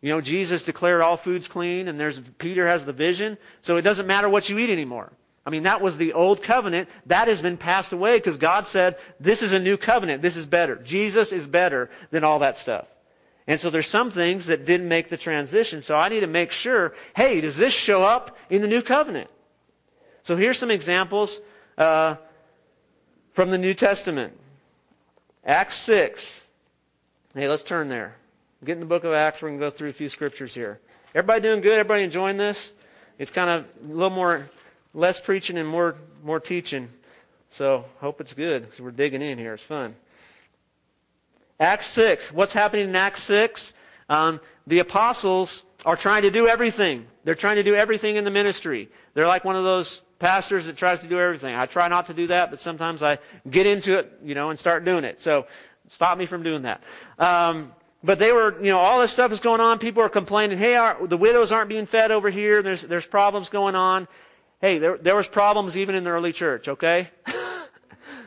[0.00, 3.36] You know, Jesus declared all foods clean and there's, Peter has the vision.
[3.60, 5.12] So it doesn't matter what you eat anymore.
[5.44, 6.88] I mean, that was the old covenant.
[7.06, 10.22] That has been passed away because God said, this is a new covenant.
[10.22, 10.76] This is better.
[10.76, 12.86] Jesus is better than all that stuff.
[13.46, 15.82] And so there's some things that didn't make the transition.
[15.82, 19.30] So I need to make sure, hey, does this show up in the new covenant?
[20.22, 21.40] So here's some examples
[21.76, 22.16] uh,
[23.32, 24.32] from the New Testament.
[25.44, 26.40] Acts 6.
[27.34, 28.14] Hey, let's turn there.
[28.64, 29.42] Get in the book of Acts.
[29.42, 30.78] We're going to go through a few scriptures here.
[31.14, 31.72] Everybody doing good?
[31.72, 32.70] Everybody enjoying this?
[33.18, 34.48] It's kind of a little more,
[34.94, 36.88] less preaching and more, more teaching.
[37.50, 39.54] So hope it's good because we're digging in here.
[39.54, 39.94] It's fun.
[41.60, 42.32] Acts 6.
[42.32, 43.72] What's happening in Acts 6?
[44.08, 47.06] Um, the apostles are trying to do everything.
[47.24, 48.88] They're trying to do everything in the ministry.
[49.14, 51.54] They're like one of those pastors that tries to do everything.
[51.54, 54.58] I try not to do that, but sometimes I get into it, you know, and
[54.58, 55.20] start doing it.
[55.20, 55.46] So
[55.88, 56.82] stop me from doing that.
[57.18, 57.72] Um,
[58.04, 59.78] but they were, you know, all this stuff is going on.
[59.78, 62.62] People are complaining, hey, our, the widows aren't being fed over here.
[62.62, 64.08] There's, there's problems going on.
[64.62, 67.10] Hey, there, there was problems even in the early church, okay?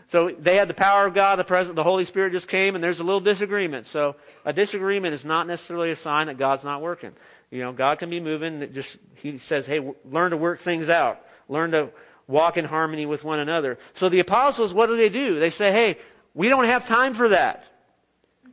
[0.09, 2.83] So they had the power of God, the present, the Holy Spirit just came, and
[2.83, 3.87] there's a little disagreement.
[3.87, 7.11] So a disagreement is not necessarily a sign that God's not working.
[7.49, 8.71] You know, God can be moving.
[8.73, 11.21] Just He says, "Hey, learn to work things out.
[11.49, 11.89] Learn to
[12.27, 15.39] walk in harmony with one another." So the apostles, what do they do?
[15.39, 15.97] They say, "Hey,
[16.33, 17.65] we don't have time for that.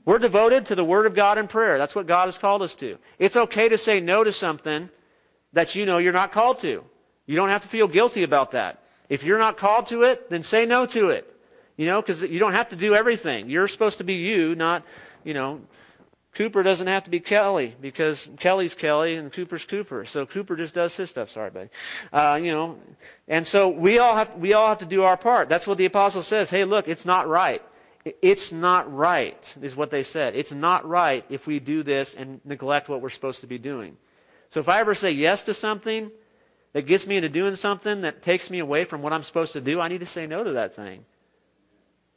[0.05, 1.79] We're devoted to the Word of God and prayer.
[1.79, 2.99] That's what God has called us to.
[3.18, 4.88] It's okay to say no to something
[5.53, 6.83] that you know you're not called to.
[7.33, 8.83] You don't have to feel guilty about that.
[9.09, 11.35] If you're not called to it, then say no to it.
[11.79, 13.49] You know, because you don't have to do everything.
[13.49, 14.83] You're supposed to be you, not,
[15.25, 15.62] you know,
[16.35, 20.05] Cooper doesn't have to be Kelly because Kelly's Kelly and Cooper's Cooper.
[20.05, 21.31] So Cooper just does his stuff.
[21.31, 21.71] Sorry, buddy.
[22.12, 22.79] Uh, you know,
[23.27, 25.49] and so we all have we all have to do our part.
[25.49, 26.51] That's what the apostle says.
[26.51, 27.62] Hey, look, it's not right.
[28.21, 30.37] It's not right, is what they said.
[30.37, 33.97] It's not right if we do this and neglect what we're supposed to be doing.
[34.51, 36.11] So if I ever say yes to something
[36.72, 39.61] that gets me into doing something that takes me away from what I'm supposed to
[39.61, 41.04] do, I need to say no to that thing.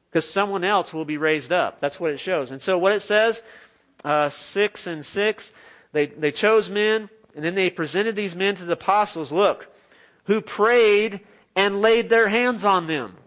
[0.09, 1.81] Because someone else will be raised up.
[1.81, 2.51] That's what it shows.
[2.51, 3.43] And so what it says,
[4.03, 5.51] uh, 6 and 6,
[5.91, 9.67] they, they chose men, and then they presented these men to the apostles, look,
[10.25, 11.19] who prayed
[11.55, 13.17] and laid their hands on them.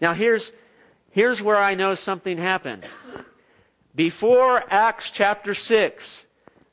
[0.00, 0.52] Now here's,
[1.18, 2.86] Here's where I know something happened.
[3.94, 6.26] Before Acts chapter 6,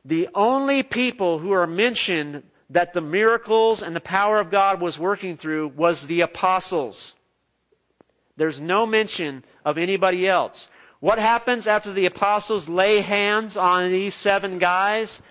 [0.04, 2.44] the only people who are mentioned
[2.76, 7.16] that the miracles and the power of God was working through was the apostles.
[8.36, 10.70] There's no mention of anybody else.
[11.00, 15.22] What happens after the apostles lay hands on these seven guys?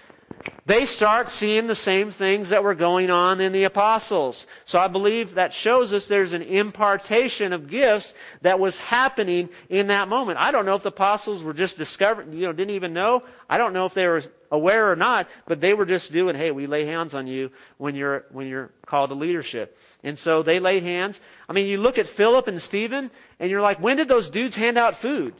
[0.66, 4.46] They start seeing the same things that were going on in the apostles.
[4.64, 9.88] So I believe that shows us there's an impartation of gifts that was happening in
[9.88, 10.38] that moment.
[10.38, 13.22] I don't know if the apostles were just discovering, you know, didn't even know.
[13.48, 16.50] I don't know if they were aware or not, but they were just doing, hey,
[16.50, 19.76] we lay hands on you when you're, when you're called to leadership.
[20.02, 21.20] And so they laid hands.
[21.48, 24.56] I mean, you look at Philip and Stephen and you're like, when did those dudes
[24.56, 25.34] hand out food?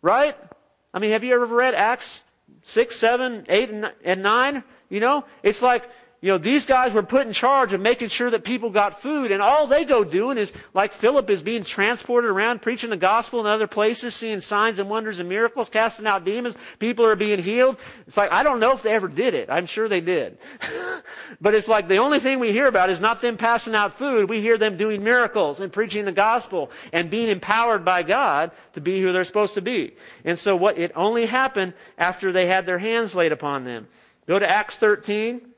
[0.00, 0.36] Right?
[0.92, 2.24] I mean, have you ever read Acts
[2.64, 4.64] six, seven, eight, and nine.
[4.88, 5.88] You know, it's like,
[6.24, 9.30] you know, these guys were put in charge of making sure that people got food,
[9.30, 13.40] and all they go doing is, like Philip is being transported around, preaching the gospel
[13.40, 16.56] in other places, seeing signs and wonders and miracles, casting out demons.
[16.78, 17.76] People are being healed.
[18.06, 19.50] It's like, I don't know if they ever did it.
[19.50, 20.38] I'm sure they did.
[21.42, 24.30] but it's like the only thing we hear about is not them passing out food.
[24.30, 28.80] We hear them doing miracles and preaching the gospel and being empowered by God to
[28.80, 29.94] be who they're supposed to be.
[30.24, 33.88] And so what, it only happened after they had their hands laid upon them.
[34.26, 35.50] Go to Acts 13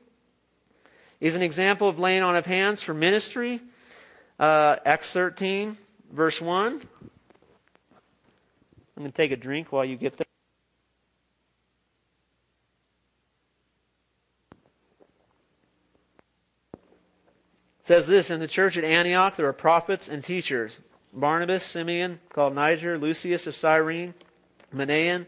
[1.19, 3.61] is an example of laying on of hands for ministry.
[4.39, 5.77] Uh, Acts 13,
[6.11, 6.81] verse 1.
[8.95, 10.25] I'm going to take a drink while you get there.
[17.83, 20.81] Says this in the church at Antioch there are prophets and teachers
[21.13, 24.13] Barnabas, Simeon, called Niger, Lucius of Cyrene,
[24.75, 25.25] Manaen,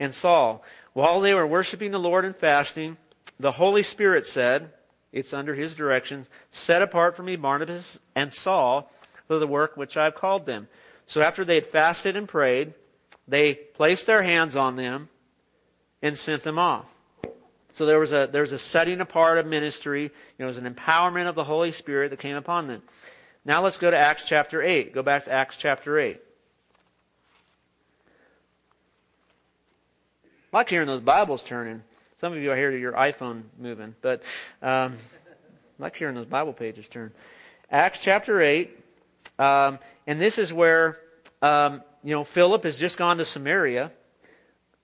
[0.00, 0.64] and Saul.
[0.94, 2.96] While they were worshiping the Lord and fasting,
[3.38, 4.72] the Holy Spirit said,
[5.12, 6.28] it's under his directions.
[6.50, 8.90] Set apart for me Barnabas and Saul
[9.26, 10.68] for the work which I've called them.
[11.06, 12.74] So after they had fasted and prayed,
[13.28, 15.08] they placed their hands on them
[16.02, 16.86] and sent them off.
[17.74, 20.02] So there was a there was a setting apart of ministry.
[20.04, 22.82] You know, it was an empowerment of the Holy Spirit that came upon them.
[23.44, 24.94] Now let's go to Acts chapter eight.
[24.94, 26.20] Go back to Acts chapter eight.
[30.52, 31.82] I like hearing those Bibles turning.
[32.26, 34.20] Some of you are here to your iPhone moving, but
[34.60, 34.94] um,
[35.78, 37.12] like hearing those Bible pages turn.
[37.70, 38.76] Acts chapter 8,
[39.38, 40.98] um, and this is where,
[41.40, 43.92] um, you know, Philip has just gone to Samaria.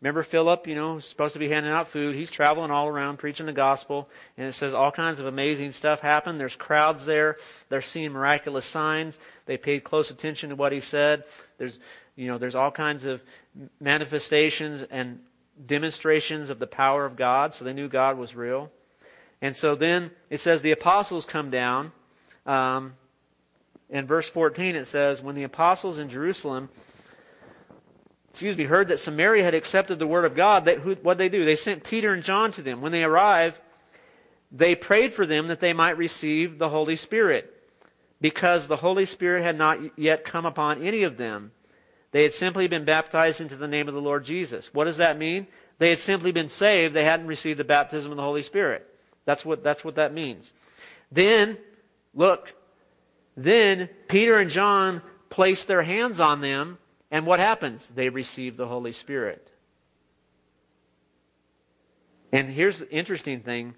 [0.00, 2.14] Remember Philip, you know, supposed to be handing out food.
[2.14, 4.09] He's traveling all around preaching the gospel.
[4.38, 6.38] And it says all kinds of amazing stuff happened.
[6.38, 7.38] There's crowds there.
[7.70, 9.18] They're seeing miraculous signs.
[9.46, 11.24] They paid close attention to what he said.
[11.59, 11.81] There's,
[12.14, 13.20] you know, there's all kinds of
[13.81, 15.18] manifestations and
[15.66, 18.70] demonstrations of the power of God, so they knew God was real.
[19.40, 21.92] And so then it says the apostles come down.
[22.46, 22.94] Um,
[23.90, 26.70] in verse 14 it says, When the apostles in Jerusalem,
[28.30, 31.44] excuse me, heard that Samaria had accepted the word of God, they, what they do?
[31.44, 32.80] They sent Peter and John to them.
[32.80, 33.60] When they arrived,
[34.50, 37.52] they prayed for them that they might receive the Holy Spirit,
[38.20, 41.52] because the Holy Spirit had not yet come upon any of them.
[42.12, 44.72] They had simply been baptized into the name of the Lord Jesus.
[44.72, 45.46] What does that mean?
[45.79, 46.94] They had simply been saved.
[46.94, 48.87] They hadn't received the baptism of the Holy Spirit.
[49.25, 50.53] That's what, that's what that means.
[51.11, 51.59] Then,
[52.14, 52.55] look,
[53.37, 56.78] then Peter and John place their hands on them,
[57.11, 57.91] and what happens?
[57.95, 59.49] They receive the Holy Spirit.
[62.30, 63.74] And here's the interesting thing.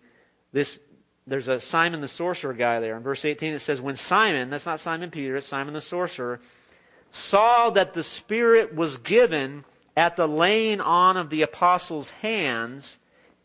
[0.53, 0.79] This,
[1.27, 2.97] there's a Simon the sorcerer guy there.
[2.97, 6.41] In verse 18 it says, When Simon, that's not Simon Peter, it's Simon the sorcerer,
[7.15, 9.65] saw that the Spirit was given
[9.97, 12.99] at the laying on of the apostles' hands,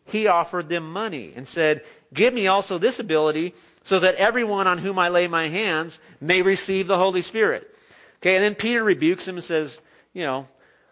[0.06, 3.54] he offered them money and said, Give me also this ability
[3.84, 7.76] so that everyone on whom I lay my hands may receive the Holy Spirit.
[8.18, 9.80] Okay, and then Peter rebukes him and says,
[10.14, 10.48] You know,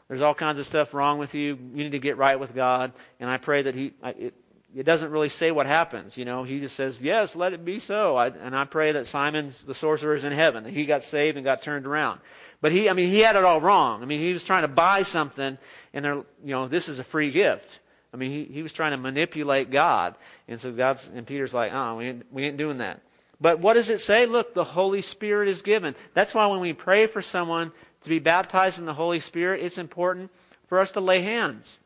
[0.07, 1.57] there's all kinds of stuff wrong with you.
[1.73, 2.93] You need to get right with God.
[3.19, 4.35] And I pray that he, it,
[4.75, 6.15] it doesn't really say what happens.
[6.15, 9.07] You know, he just says, "Yes, let it be so." I, and I pray that
[9.07, 10.63] Simon the sorcerer is in heaven.
[10.65, 12.19] He got saved and got turned around.
[12.61, 14.01] But he, I mean, he had it all wrong.
[14.01, 15.57] I mean, he was trying to buy something,
[15.93, 17.79] and they're, you know, this is a free gift.
[18.13, 20.15] I mean, he, he was trying to manipulate God,
[20.47, 23.01] and so God's and Peter's like, "Oh, we ain't, we ain't doing that."
[23.39, 24.25] But what does it say?
[24.25, 25.95] Look, the Holy Spirit is given.
[26.13, 29.77] That's why when we pray for someone to be baptized in the Holy Spirit, it's
[29.77, 30.31] important
[30.67, 31.79] for us to lay hands.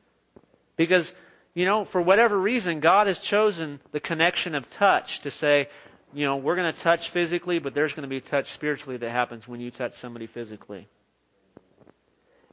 [0.78, 1.14] Because,
[1.54, 5.68] you know, for whatever reason, God has chosen the connection of touch to say,
[6.14, 9.09] you know, we're going to touch physically, but there's going to be touch spiritually that
[9.09, 10.88] happens when you touch somebody physically.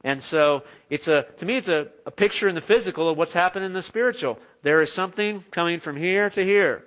[0.03, 3.33] And so it's a to me it's a, a picture in the physical of what's
[3.33, 4.39] happening in the spiritual.
[4.61, 6.85] There is something coming from here to here.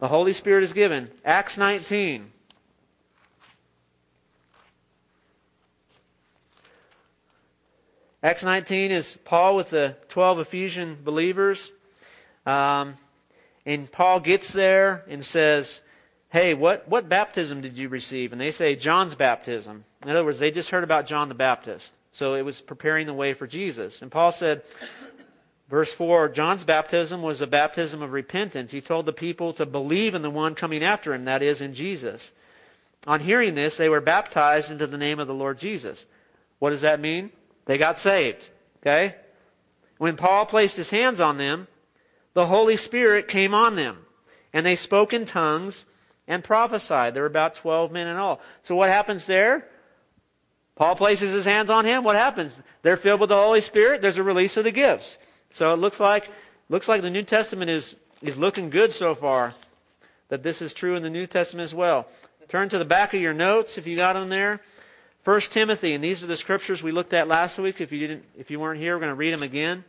[0.00, 1.10] The Holy Spirit is given.
[1.24, 2.30] Acts 19.
[8.24, 11.72] Acts 19 is Paul with the 12 Ephesian believers.
[12.46, 12.94] Um,
[13.64, 15.80] and Paul gets there and says,
[16.30, 18.32] Hey, what, what baptism did you receive?
[18.32, 19.84] And they say, John's baptism.
[20.02, 21.92] In other words, they just heard about John the Baptist.
[22.10, 24.00] So it was preparing the way for Jesus.
[24.00, 24.62] And Paul said,
[25.68, 28.70] verse 4 John's baptism was a baptism of repentance.
[28.70, 31.74] He told the people to believe in the one coming after him, that is, in
[31.74, 32.32] Jesus.
[33.06, 36.06] On hearing this, they were baptized into the name of the Lord Jesus.
[36.60, 37.30] What does that mean?
[37.66, 38.44] They got saved.
[38.80, 39.16] Okay?
[39.98, 41.66] When Paul placed his hands on them,
[42.34, 43.98] the Holy Spirit came on them,
[44.52, 45.84] and they spoke in tongues
[46.26, 47.14] and prophesied.
[47.14, 48.40] There were about 12 men in all.
[48.62, 49.68] So what happens there?
[50.74, 52.04] Paul places his hands on him.
[52.04, 52.62] What happens?
[52.82, 54.00] They're filled with the Holy Spirit.
[54.00, 55.18] There's a release of the gifts.
[55.50, 56.30] So it looks like
[56.68, 59.54] looks like the New Testament is is looking good so far.
[60.28, 62.06] That this is true in the New Testament as well.
[62.48, 64.60] Turn to the back of your notes if you got them there.
[65.24, 67.80] 1 Timothy, and these are the scriptures we looked at last week.
[67.80, 69.84] If you didn't, if you weren't here, we're going to read them again.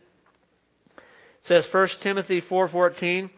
[1.44, 3.28] Says 1 Timothy 4:14,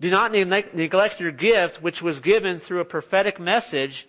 [0.00, 4.06] "Do not neglect your gift which was given through a prophetic message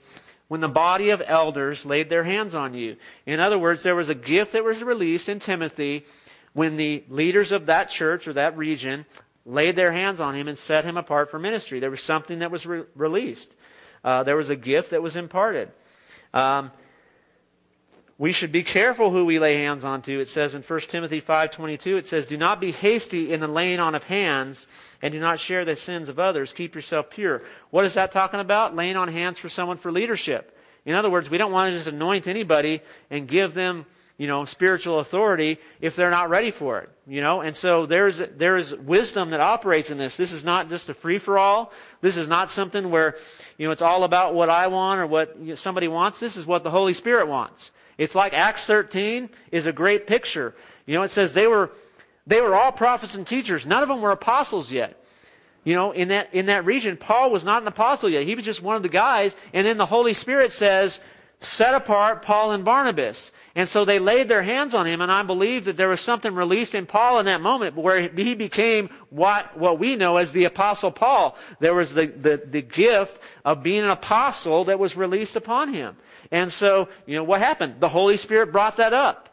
[0.48, 4.10] when the body of elders laid their hands on you." In other words, there was
[4.10, 6.06] a gift that was released in Timothy
[6.54, 9.08] when the leaders of that church or that region
[9.44, 11.80] laid their hands on him and set him apart for ministry.
[11.80, 13.56] There was something that was re- released.
[14.04, 15.72] Uh, there was a gift that was imparted.
[16.32, 16.72] Um,
[18.22, 20.20] we should be careful who we lay hands on to.
[20.20, 23.80] It says in 1 Timothy 5:22 it says do not be hasty in the laying
[23.80, 24.68] on of hands
[25.02, 26.54] and do not share the sins of others.
[26.54, 27.42] Keep yourself pure.
[27.72, 28.76] What is that talking about?
[28.76, 30.56] Laying on hands for someone for leadership.
[30.86, 33.88] In other words, we don't want to just anoint anybody and give them,
[34.20, 37.42] you know, spiritual authority if they're not ready for it, you know?
[37.42, 40.16] And so there's there is wisdom that operates in this.
[40.16, 41.74] This is not just a free for all.
[42.02, 43.16] This is not something where,
[43.58, 46.20] you know, it's all about what I want or what somebody wants.
[46.20, 47.72] This is what the Holy Spirit wants.
[48.02, 50.56] It's like Acts 13 is a great picture.
[50.88, 51.70] You know, it says they were,
[52.26, 53.68] they were all prophets and teachers.
[53.68, 55.00] None of them were apostles yet.
[55.64, 58.24] You know, in that, in that region, Paul was not an apostle yet.
[58.24, 59.36] He was just one of the guys.
[59.54, 61.00] And then the Holy Spirit says,
[61.42, 63.34] set apart Paul and Barnabas.
[63.54, 66.34] And so they laid their hands on him, and I believe that there was something
[66.34, 70.46] released in Paul in that moment where he became what, what we know as the
[70.46, 71.38] Apostle Paul.
[71.60, 75.98] There was the, the, the gift of being an apostle that was released upon him.
[76.32, 77.76] And so, you know, what happened?
[77.80, 79.28] The Holy Spirit brought that up.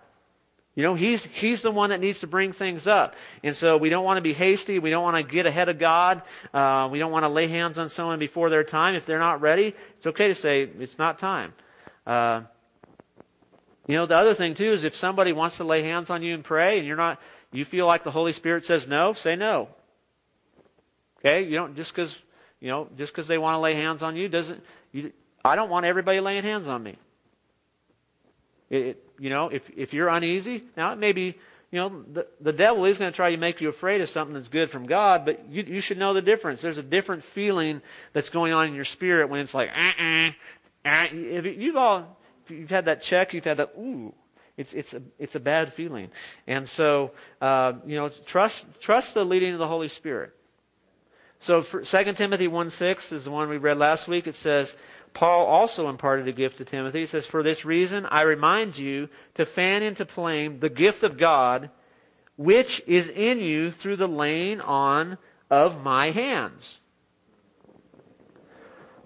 [0.75, 3.17] You know, he's, he's the one that needs to bring things up.
[3.43, 4.79] And so we don't want to be hasty.
[4.79, 6.23] We don't want to get ahead of God.
[6.55, 8.95] Uh, we don't want to lay hands on someone before their time.
[8.95, 11.53] If they're not ready, it's okay to say, it's not time.
[12.07, 12.43] Uh,
[13.89, 16.33] you know, the other thing too is if somebody wants to lay hands on you
[16.35, 17.21] and pray and you're not,
[17.53, 19.69] you feel like the Holy Spirit says no, say no.
[21.19, 21.43] Okay?
[21.43, 22.17] You don't, just because,
[22.61, 25.13] you know, just because they want to lay hands on you doesn't, you,
[25.45, 26.97] I don't want everybody laying hands on me.
[28.71, 31.35] It, it, you know, if, if you're uneasy, now it may be,
[31.71, 34.35] you know, the, the devil is going to try to make you afraid of something
[34.35, 36.63] that's good from God, but you, you should know the difference.
[36.63, 37.83] There's a different feeling
[38.13, 40.31] that's going on in your spirit when it's like, uh-uh,
[40.85, 44.15] uh, if you've all, if you've had that check, you've had that, ooh,
[44.57, 46.11] it's, it's, a, it's a bad feeling.
[46.47, 50.35] And so, uh, you know, trust, trust the leading of the Holy Spirit.
[51.41, 54.27] So for 2 Timothy 1 6 is the one we read last week.
[54.27, 54.77] It says,
[55.15, 57.01] Paul also imparted a gift to Timothy.
[57.01, 61.19] He says, For this reason, I remind you to fan into flame the gift of
[61.19, 61.71] God,
[62.37, 65.19] which is in you through the laying on
[65.51, 66.81] of my hands.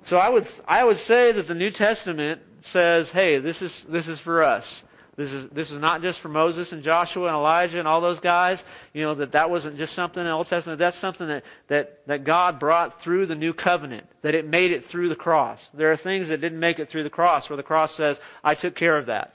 [0.02, 4.08] So I would, I would say that the New Testament says, hey, this is, this
[4.08, 4.84] is for us.
[5.14, 8.20] This is, this is not just for Moses and Joshua and Elijah and all those
[8.20, 8.64] guys.
[8.94, 10.78] You know, that that wasn't just something in the Old Testament.
[10.78, 14.84] That's something that, that, that God brought through the new covenant, that it made it
[14.84, 15.70] through the cross.
[15.74, 18.54] There are things that didn't make it through the cross where the cross says, I
[18.54, 19.34] took care of that.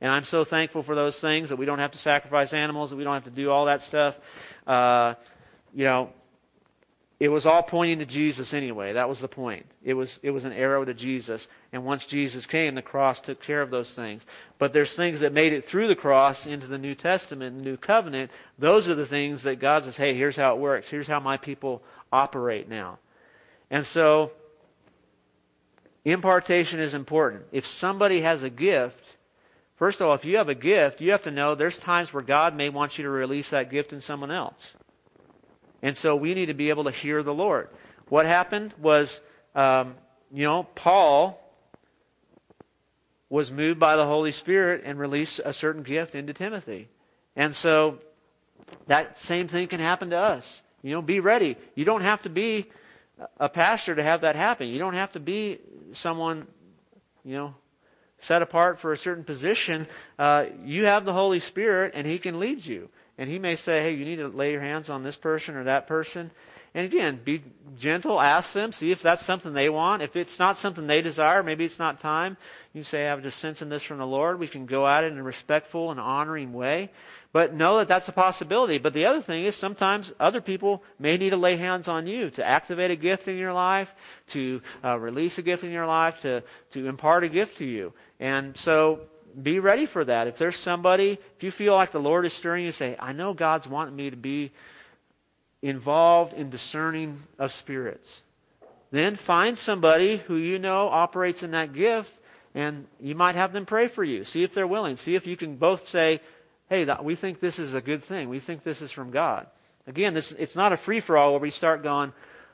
[0.00, 2.96] And I'm so thankful for those things that we don't have to sacrifice animals, that
[2.96, 4.18] we don't have to do all that stuff.
[4.66, 5.14] Uh,
[5.74, 6.10] you know,
[7.20, 8.94] it was all pointing to Jesus anyway.
[8.94, 9.66] That was the point.
[9.84, 11.48] It was it was an arrow to Jesus.
[11.70, 14.24] And once Jesus came, the cross took care of those things.
[14.58, 17.76] But there's things that made it through the cross into the New Testament, the New
[17.76, 18.30] Covenant.
[18.58, 20.88] Those are the things that God says, "Hey, here's how it works.
[20.88, 22.98] Here's how my people operate now."
[23.70, 24.32] And so
[26.06, 27.42] impartation is important.
[27.52, 29.16] If somebody has a gift,
[29.76, 32.22] first of all, if you have a gift, you have to know there's times where
[32.22, 34.74] God may want you to release that gift in someone else.
[35.82, 37.68] And so we need to be able to hear the Lord.
[38.08, 39.20] What happened was,
[39.54, 39.94] um,
[40.32, 41.40] you know, Paul
[43.28, 46.88] was moved by the Holy Spirit and released a certain gift into Timothy.
[47.36, 47.98] And so
[48.88, 50.62] that same thing can happen to us.
[50.82, 51.56] You know, be ready.
[51.74, 52.66] You don't have to be
[53.38, 54.68] a pastor to have that happen.
[54.68, 55.58] You don't have to be
[55.92, 56.46] someone,
[57.24, 57.54] you know,
[58.18, 59.86] set apart for a certain position.
[60.18, 62.88] Uh, you have the Holy Spirit, and He can lead you.
[63.20, 65.64] And he may say, hey, you need to lay your hands on this person or
[65.64, 66.30] that person.
[66.72, 67.42] And again, be
[67.78, 70.00] gentle, ask them, see if that's something they want.
[70.00, 72.38] If it's not something they desire, maybe it's not time.
[72.72, 74.40] You say, I'm just sensing this from the Lord.
[74.40, 76.92] We can go at it in a respectful and honoring way.
[77.30, 78.78] But know that that's a possibility.
[78.78, 82.30] But the other thing is sometimes other people may need to lay hands on you
[82.30, 83.94] to activate a gift in your life,
[84.28, 87.92] to uh, release a gift in your life, to, to impart a gift to you.
[88.18, 89.00] And so
[89.40, 90.26] be ready for that.
[90.26, 93.34] If there's somebody, if you feel like the Lord is stirring you, say, I know
[93.34, 94.52] God's wanting me to be
[95.62, 98.22] involved in discerning of spirits.
[98.90, 102.20] Then find somebody who you know operates in that gift,
[102.54, 104.24] and you might have them pray for you.
[104.24, 104.96] See if they're willing.
[104.96, 106.20] See if you can both say,
[106.68, 108.28] hey, we think this is a good thing.
[108.28, 109.46] We think this is from God.
[109.86, 112.12] Again, this, it's not a free for all where we start going,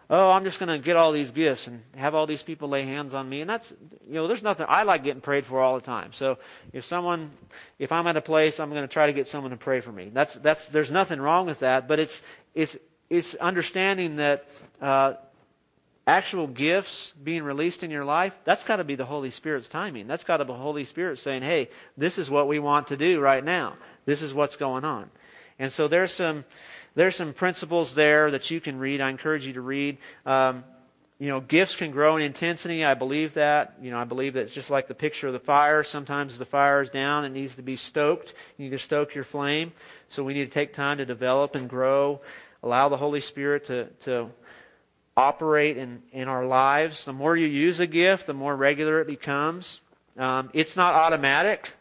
[0.08, 2.84] oh, I'm just going to get all these gifts and have all these people lay
[2.84, 3.40] hands on me.
[3.40, 3.72] And that's,
[4.06, 6.12] you know, there's nothing, I like getting prayed for all the time.
[6.12, 6.38] So
[6.72, 7.30] if someone,
[7.78, 9.92] if I'm at a place, I'm going to try to get someone to pray for
[9.92, 10.10] me.
[10.12, 12.22] That's, that's, there's nothing wrong with that, but it's,
[12.54, 12.76] it's,
[13.10, 14.46] it's understanding that,
[14.80, 15.14] uh,
[16.06, 20.06] actual gifts being released in your life, that's got to be the Holy Spirit's timing.
[20.06, 22.96] That's got to be the Holy Spirit saying, hey, this is what we want to
[22.96, 23.74] do right now.
[24.04, 25.10] This is what's going on.
[25.58, 26.44] And so there's some,
[26.96, 29.00] there's some principles there that you can read.
[29.00, 29.98] I encourage you to read.
[30.24, 30.64] Um,
[31.18, 32.84] you know, gifts can grow in intensity.
[32.84, 33.74] I believe that.
[33.80, 35.84] You know, I believe that it's just like the picture of the fire.
[35.84, 37.24] Sometimes the fire is down.
[37.24, 38.34] It needs to be stoked.
[38.56, 39.72] You need to stoke your flame.
[40.08, 42.20] So we need to take time to develop and grow.
[42.62, 44.30] Allow the Holy Spirit to, to
[45.16, 47.04] operate in, in our lives.
[47.04, 49.80] The more you use a gift, the more regular it becomes.
[50.18, 51.72] Um, it's not automatic.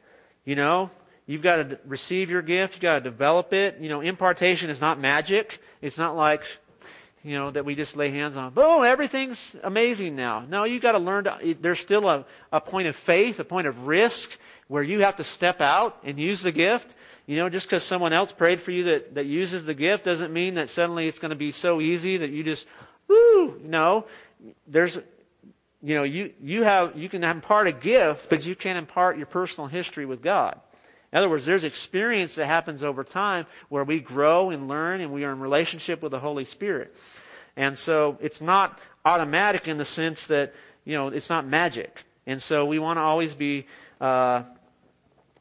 [0.43, 0.91] You know,
[1.27, 2.75] You've got to receive your gift.
[2.75, 3.79] You've got to develop it.
[3.79, 5.59] You know, impartation is not magic.
[5.81, 6.43] It's not like,
[7.23, 8.53] you know, that we just lay hands on.
[8.53, 10.45] Boom, everything's amazing now.
[10.47, 13.65] No, you've got to learn to, there's still a, a point of faith, a point
[13.65, 16.93] of risk where you have to step out and use the gift.
[17.25, 20.31] You know, just because someone else prayed for you that, that uses the gift doesn't
[20.31, 22.67] mean that suddenly it's going to be so easy that you just,
[23.07, 24.05] woo, no.
[24.67, 24.99] There's,
[25.81, 29.25] you know, you, you have, you can impart a gift, but you can't impart your
[29.25, 30.59] personal history with God.
[31.15, 35.13] In other words, there's experience that happens over time where we grow and learn and
[35.13, 36.93] we are in relationship with the Holy Spirit.
[37.55, 40.53] And so it's not automatic in the sense that,
[40.83, 42.03] you know, it's not magic.
[42.27, 43.65] And so we want to always be
[44.01, 44.43] uh,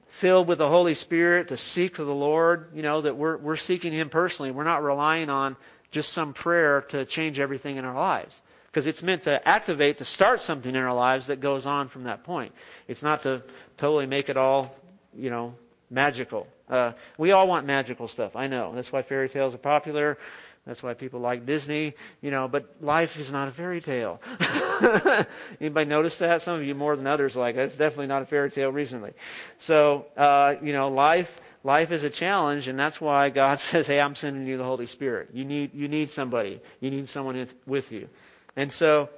[0.07, 3.93] filled with the Holy Spirit to seek the Lord, you know, that we're, we're seeking
[3.93, 4.53] Him personally.
[4.53, 5.57] We're not relying on
[5.91, 8.41] just some prayer to change everything in our lives.
[8.67, 12.05] Because it's meant to activate, to start something in our lives that goes on from
[12.05, 12.53] that point.
[12.87, 13.43] It's not to
[13.77, 14.77] totally make it all,
[15.17, 15.57] you know,
[15.95, 16.47] magical.
[16.69, 18.37] Uh, we all want magical stuff.
[18.37, 18.73] I know.
[18.75, 20.19] That's why fairy tales are popular.
[20.67, 24.21] That's why people like Disney, you know, but life is not a fairy tale.
[25.61, 26.41] Anybody notice that?
[26.41, 29.13] Some of you more than others like it's definitely not a fairy tale recently.
[29.59, 34.01] So, uh, you know, life life is a challenge and that's why God says, "Hey,
[34.01, 35.31] I'm sending you the Holy Spirit.
[35.35, 36.63] You need you need somebody.
[36.81, 38.09] You need someone with you."
[38.57, 39.11] And so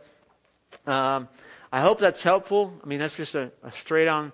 [0.84, 1.28] um,
[1.70, 2.74] I hope that's helpful.
[2.82, 4.32] I mean, that's just a, a straight on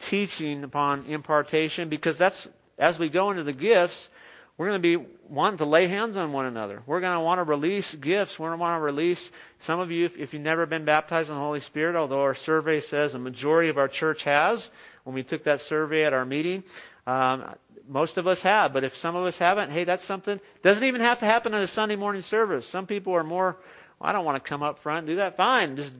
[0.00, 4.10] teaching upon impartation because that's as we go into the gifts,
[4.56, 6.82] we're going to be wanting to lay hands on one another.
[6.86, 8.38] We're going to want to release gifts.
[8.38, 11.28] We're going to want to release some of you, if, if you've never been baptized
[11.28, 14.70] in the Holy Spirit, although our survey says a majority of our church has.
[15.04, 16.64] When we took that survey at our meeting,
[17.06, 17.54] um,
[17.88, 18.72] most of us have.
[18.72, 20.40] But if some of us haven't, hey, that's something.
[20.62, 22.66] Doesn't even have to happen in a Sunday morning service.
[22.66, 23.56] Some people are more
[23.98, 25.36] well, I don't want to come up front and do that.
[25.36, 25.76] Fine.
[25.76, 25.92] Just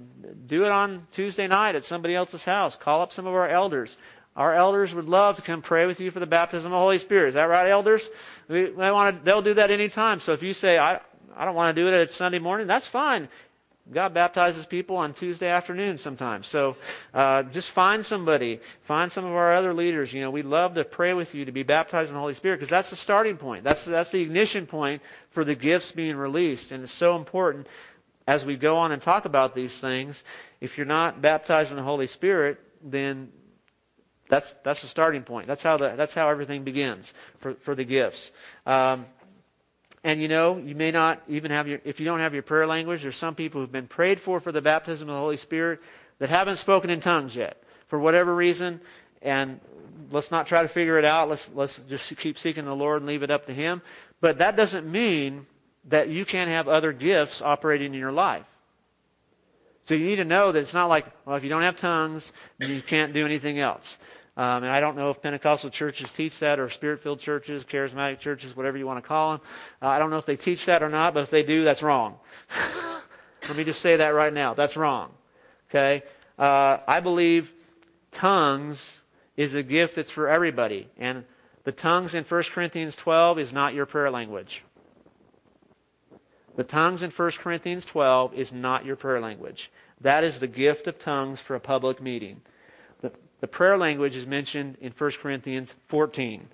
[0.47, 2.76] do it on Tuesday night at somebody else's house.
[2.76, 3.97] Call up some of our elders.
[4.36, 6.99] Our elders would love to come pray with you for the baptism of the Holy
[6.99, 7.28] Spirit.
[7.28, 8.09] Is that right, elders?
[8.49, 10.20] We, they want to, they'll do that anytime.
[10.20, 11.01] So if you say, I,
[11.34, 13.28] I don't want to do it at Sunday morning, that's fine.
[13.93, 16.49] God baptizes people on Tuesday afternoon sometimes.
[16.49, 16.76] So
[17.14, 20.12] uh, just find somebody, find some of our other leaders.
[20.12, 22.57] You know, we'd love to pray with you to be baptized in the Holy Spirit
[22.57, 23.62] because that's the starting point.
[23.62, 27.68] That's that's the ignition point for the gifts being released, and it's so important
[28.26, 30.24] as we go on and talk about these things.
[30.61, 33.30] If you're not baptized in the Holy Spirit, then
[34.28, 35.47] that's that's the starting point.
[35.47, 38.32] That's how the that's how everything begins for for the gifts.
[38.66, 39.07] Um,
[40.07, 42.64] and you know, you may not even have your, if you don't have your prayer
[42.64, 45.80] language, there's some people who've been prayed for for the baptism of the Holy Spirit
[46.20, 48.80] that haven't spoken in tongues yet for whatever reason.
[49.20, 49.59] And
[50.12, 51.28] let's not try to figure it out.
[51.28, 53.82] Let's, let's just keep seeking the Lord and leave it up to Him.
[54.20, 55.44] But that doesn't mean
[55.86, 58.46] that you can't have other gifts operating in your life.
[59.86, 62.32] So you need to know that it's not like, well, if you don't have tongues,
[62.61, 63.98] you can't do anything else.
[64.37, 68.18] Um, and I don't know if Pentecostal churches teach that or spirit filled churches, charismatic
[68.18, 69.41] churches, whatever you want to call them.
[69.80, 71.82] Uh, I don't know if they teach that or not, but if they do, that's
[71.82, 72.16] wrong.
[73.49, 74.53] Let me just say that right now.
[74.53, 75.12] That's wrong.
[75.70, 76.03] Okay?
[76.39, 77.53] Uh, I believe
[78.12, 79.01] tongues
[79.37, 80.89] is a gift that's for everybody.
[80.99, 81.24] And
[81.64, 84.62] the tongues in 1 Corinthians 12 is not your prayer language.
[86.57, 89.70] The tongues in 1 Corinthians 12 is not your prayer language.
[90.01, 92.43] That is the gift of tongues for a public meeting.
[93.41, 96.49] The prayer language is mentioned in 1 Corinthians 14,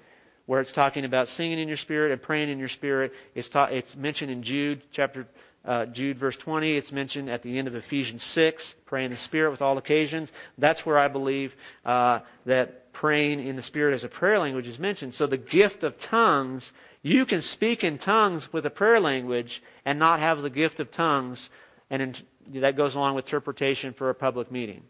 [0.46, 3.12] where it's talking about singing in your spirit and praying in your spirit.
[3.34, 5.26] It's, ta- it's mentioned in Jude chapter
[5.64, 6.76] uh, Jude verse 20.
[6.76, 10.32] It's mentioned at the end of Ephesians 6, praying in the Spirit with all occasions.
[10.58, 14.78] That's where I believe uh, that praying in the Spirit as a prayer language is
[14.78, 15.14] mentioned.
[15.14, 16.72] So the gift of tongues,
[17.02, 20.90] you can speak in tongues with a prayer language and not have the gift of
[20.90, 21.50] tongues,
[21.90, 24.82] and in, that goes along with interpretation for a public meeting.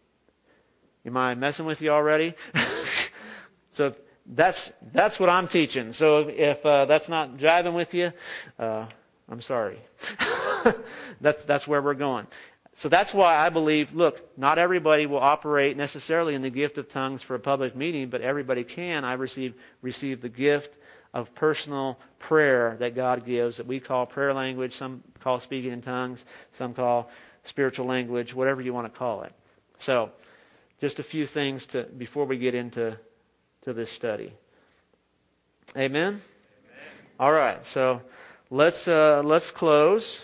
[1.05, 2.33] Am I messing with you already?
[3.71, 3.93] so
[4.25, 5.93] that's that's what I'm teaching.
[5.93, 8.13] So if, uh, that's not jiving with you,
[8.57, 8.85] uh,
[9.29, 9.79] I'm sorry.
[11.21, 12.27] that's that's where we're going.
[12.75, 13.93] So that's why I believe.
[13.93, 18.09] Look, not everybody will operate necessarily in the gift of tongues for a public meeting,
[18.09, 19.03] but everybody can.
[19.03, 20.77] I receive receive the gift
[21.13, 24.73] of personal prayer that God gives that we call prayer language.
[24.73, 26.25] Some call speaking in tongues.
[26.53, 27.11] Some call
[27.43, 28.33] spiritual language.
[28.33, 29.33] Whatever you want to call it.
[29.79, 30.11] So
[30.83, 32.99] just a few things to before we get into
[33.61, 34.33] to this study.
[35.77, 35.85] Amen.
[35.95, 36.21] Amen.
[37.17, 38.01] All right, so
[38.49, 40.19] let's uh, let's close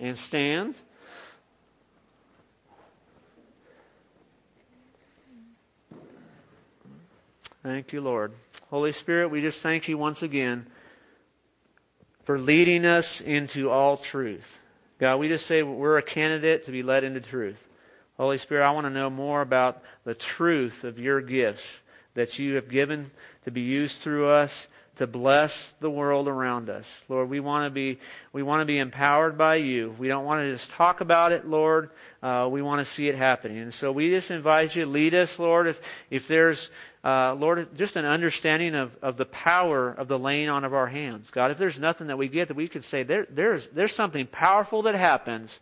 [0.00, 0.74] and stand.
[7.62, 8.32] Thank you, Lord.
[8.68, 10.66] Holy Spirit, we just thank you once again
[12.24, 14.58] for leading us into all truth.
[14.98, 17.68] God, we just say we're a candidate to be led into truth.
[18.20, 21.80] Holy Spirit, I want to know more about the truth of your gifts
[22.12, 23.10] that you have given
[23.46, 27.02] to be used through us to bless the world around us.
[27.08, 27.98] Lord, we want to be
[28.34, 29.96] we want to be empowered by you.
[29.98, 31.88] We don't want to just talk about it, Lord.
[32.22, 33.56] Uh, we want to see it happening.
[33.56, 35.66] And so we just invite you, lead us, Lord.
[35.66, 36.70] If if there's
[37.02, 40.88] uh, Lord, just an understanding of, of the power of the laying on of our
[40.88, 41.30] hands.
[41.30, 44.26] God, if there's nothing that we get that we could say, there, there's, there's something
[44.26, 45.60] powerful that happens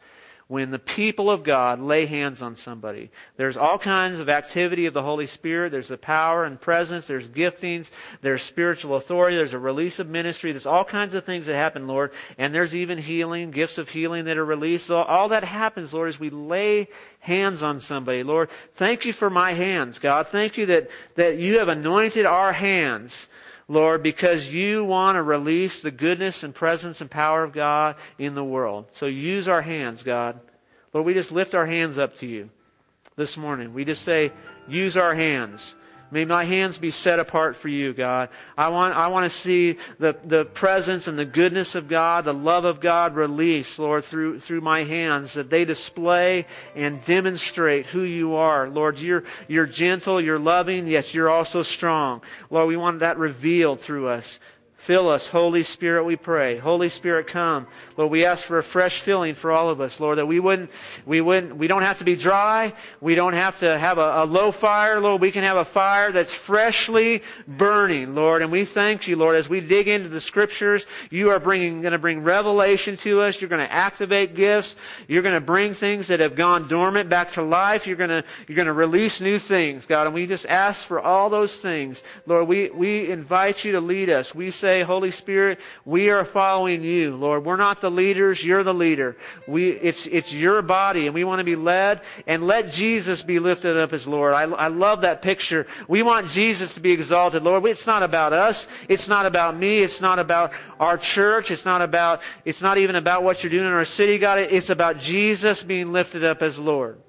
[0.49, 3.11] when the people of God lay hands on somebody.
[3.37, 5.71] There's all kinds of activity of the Holy Spirit.
[5.71, 7.07] There's the power and presence.
[7.07, 7.91] There's giftings.
[8.23, 9.37] There's spiritual authority.
[9.37, 10.51] There's a release of ministry.
[10.51, 12.13] There's all kinds of things that happen, Lord.
[12.39, 14.87] And there's even healing, gifts of healing that are released.
[14.87, 16.89] So all that happens, Lord, as we lay
[17.21, 18.23] hands on somebody.
[18.23, 20.29] Lord, thank you for my hands, God.
[20.29, 23.29] Thank you that, that you have anointed our hands
[23.69, 28.35] Lord, because you want to release the goodness and presence and power of God in
[28.35, 28.87] the world.
[28.93, 30.41] So use our hands, God.
[30.95, 32.49] Lord, we just lift our hands up to you
[33.17, 33.75] this morning.
[33.75, 34.33] We just say,
[34.67, 35.75] use our hands.
[36.11, 38.31] May my hands be set apart for you, God.
[38.57, 42.33] I want, I want to see the, the presence and the goodness of God, the
[42.33, 48.03] love of God released, Lord, through, through my hands, that they display and demonstrate who
[48.03, 48.71] you are.
[48.71, 52.23] Lord, you're, you're gentle, you're loving, yet you're also strong.
[52.49, 54.41] Lord, we want that revealed through us.
[54.79, 56.57] Fill us, Holy Spirit, we pray.
[56.57, 57.67] Holy Spirit, come.
[57.97, 60.71] Lord, we ask for a fresh filling for all of us, Lord, that we wouldn't,
[61.05, 62.73] we wouldn't, we don't have to be dry.
[63.01, 65.21] We don't have to have a, a low fire, Lord.
[65.21, 68.41] We can have a fire that's freshly burning, Lord.
[68.41, 71.93] And we thank you, Lord, as we dig into the scriptures, you are bringing, going
[71.93, 73.41] to bring revelation to us.
[73.43, 74.77] You're going to activate gifts.
[75.09, 77.89] You're going to bring things that have gone dormant back to life.
[77.89, 80.07] You're going to, you're going to release new things, God.
[80.07, 82.05] And we just ask for all those things.
[82.27, 84.35] Lord, we, we invite you to lead us.
[84.37, 87.47] We say, say, Holy Spirit, we are following you, Lord.
[87.47, 89.17] We're not the leaders, you're the leader.
[89.47, 93.39] We, it's, it's your body, and we want to be led, and let Jesus be
[93.39, 94.35] lifted up as Lord.
[94.35, 95.67] I, I love that picture.
[95.89, 97.65] We want Jesus to be exalted, Lord.
[97.65, 98.69] It's not about us.
[98.91, 99.79] It's not about me.
[99.79, 101.51] It's not about our church.
[101.51, 104.39] It's not about, it's not even about what you're doing in our city, God.
[104.39, 107.01] It's about Jesus being lifted up as Lord.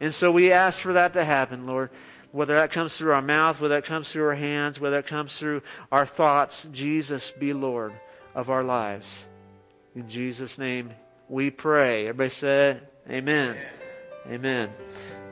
[0.00, 1.90] And so we ask for that to happen, Lord
[2.32, 5.38] whether that comes through our mouth, whether that comes through our hands, whether that comes
[5.38, 5.62] through
[5.92, 7.92] our thoughts, Jesus be Lord
[8.34, 9.24] of our lives.
[9.94, 10.90] In Jesus' name
[11.28, 12.08] we pray.
[12.08, 13.56] Everybody said, Amen.
[14.26, 14.30] Amen.
[14.30, 14.70] Amen.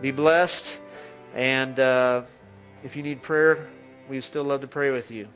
[0.02, 0.80] Be blessed.
[1.34, 2.22] And uh,
[2.84, 3.68] if you need prayer,
[4.08, 5.28] we'd still love to pray with you.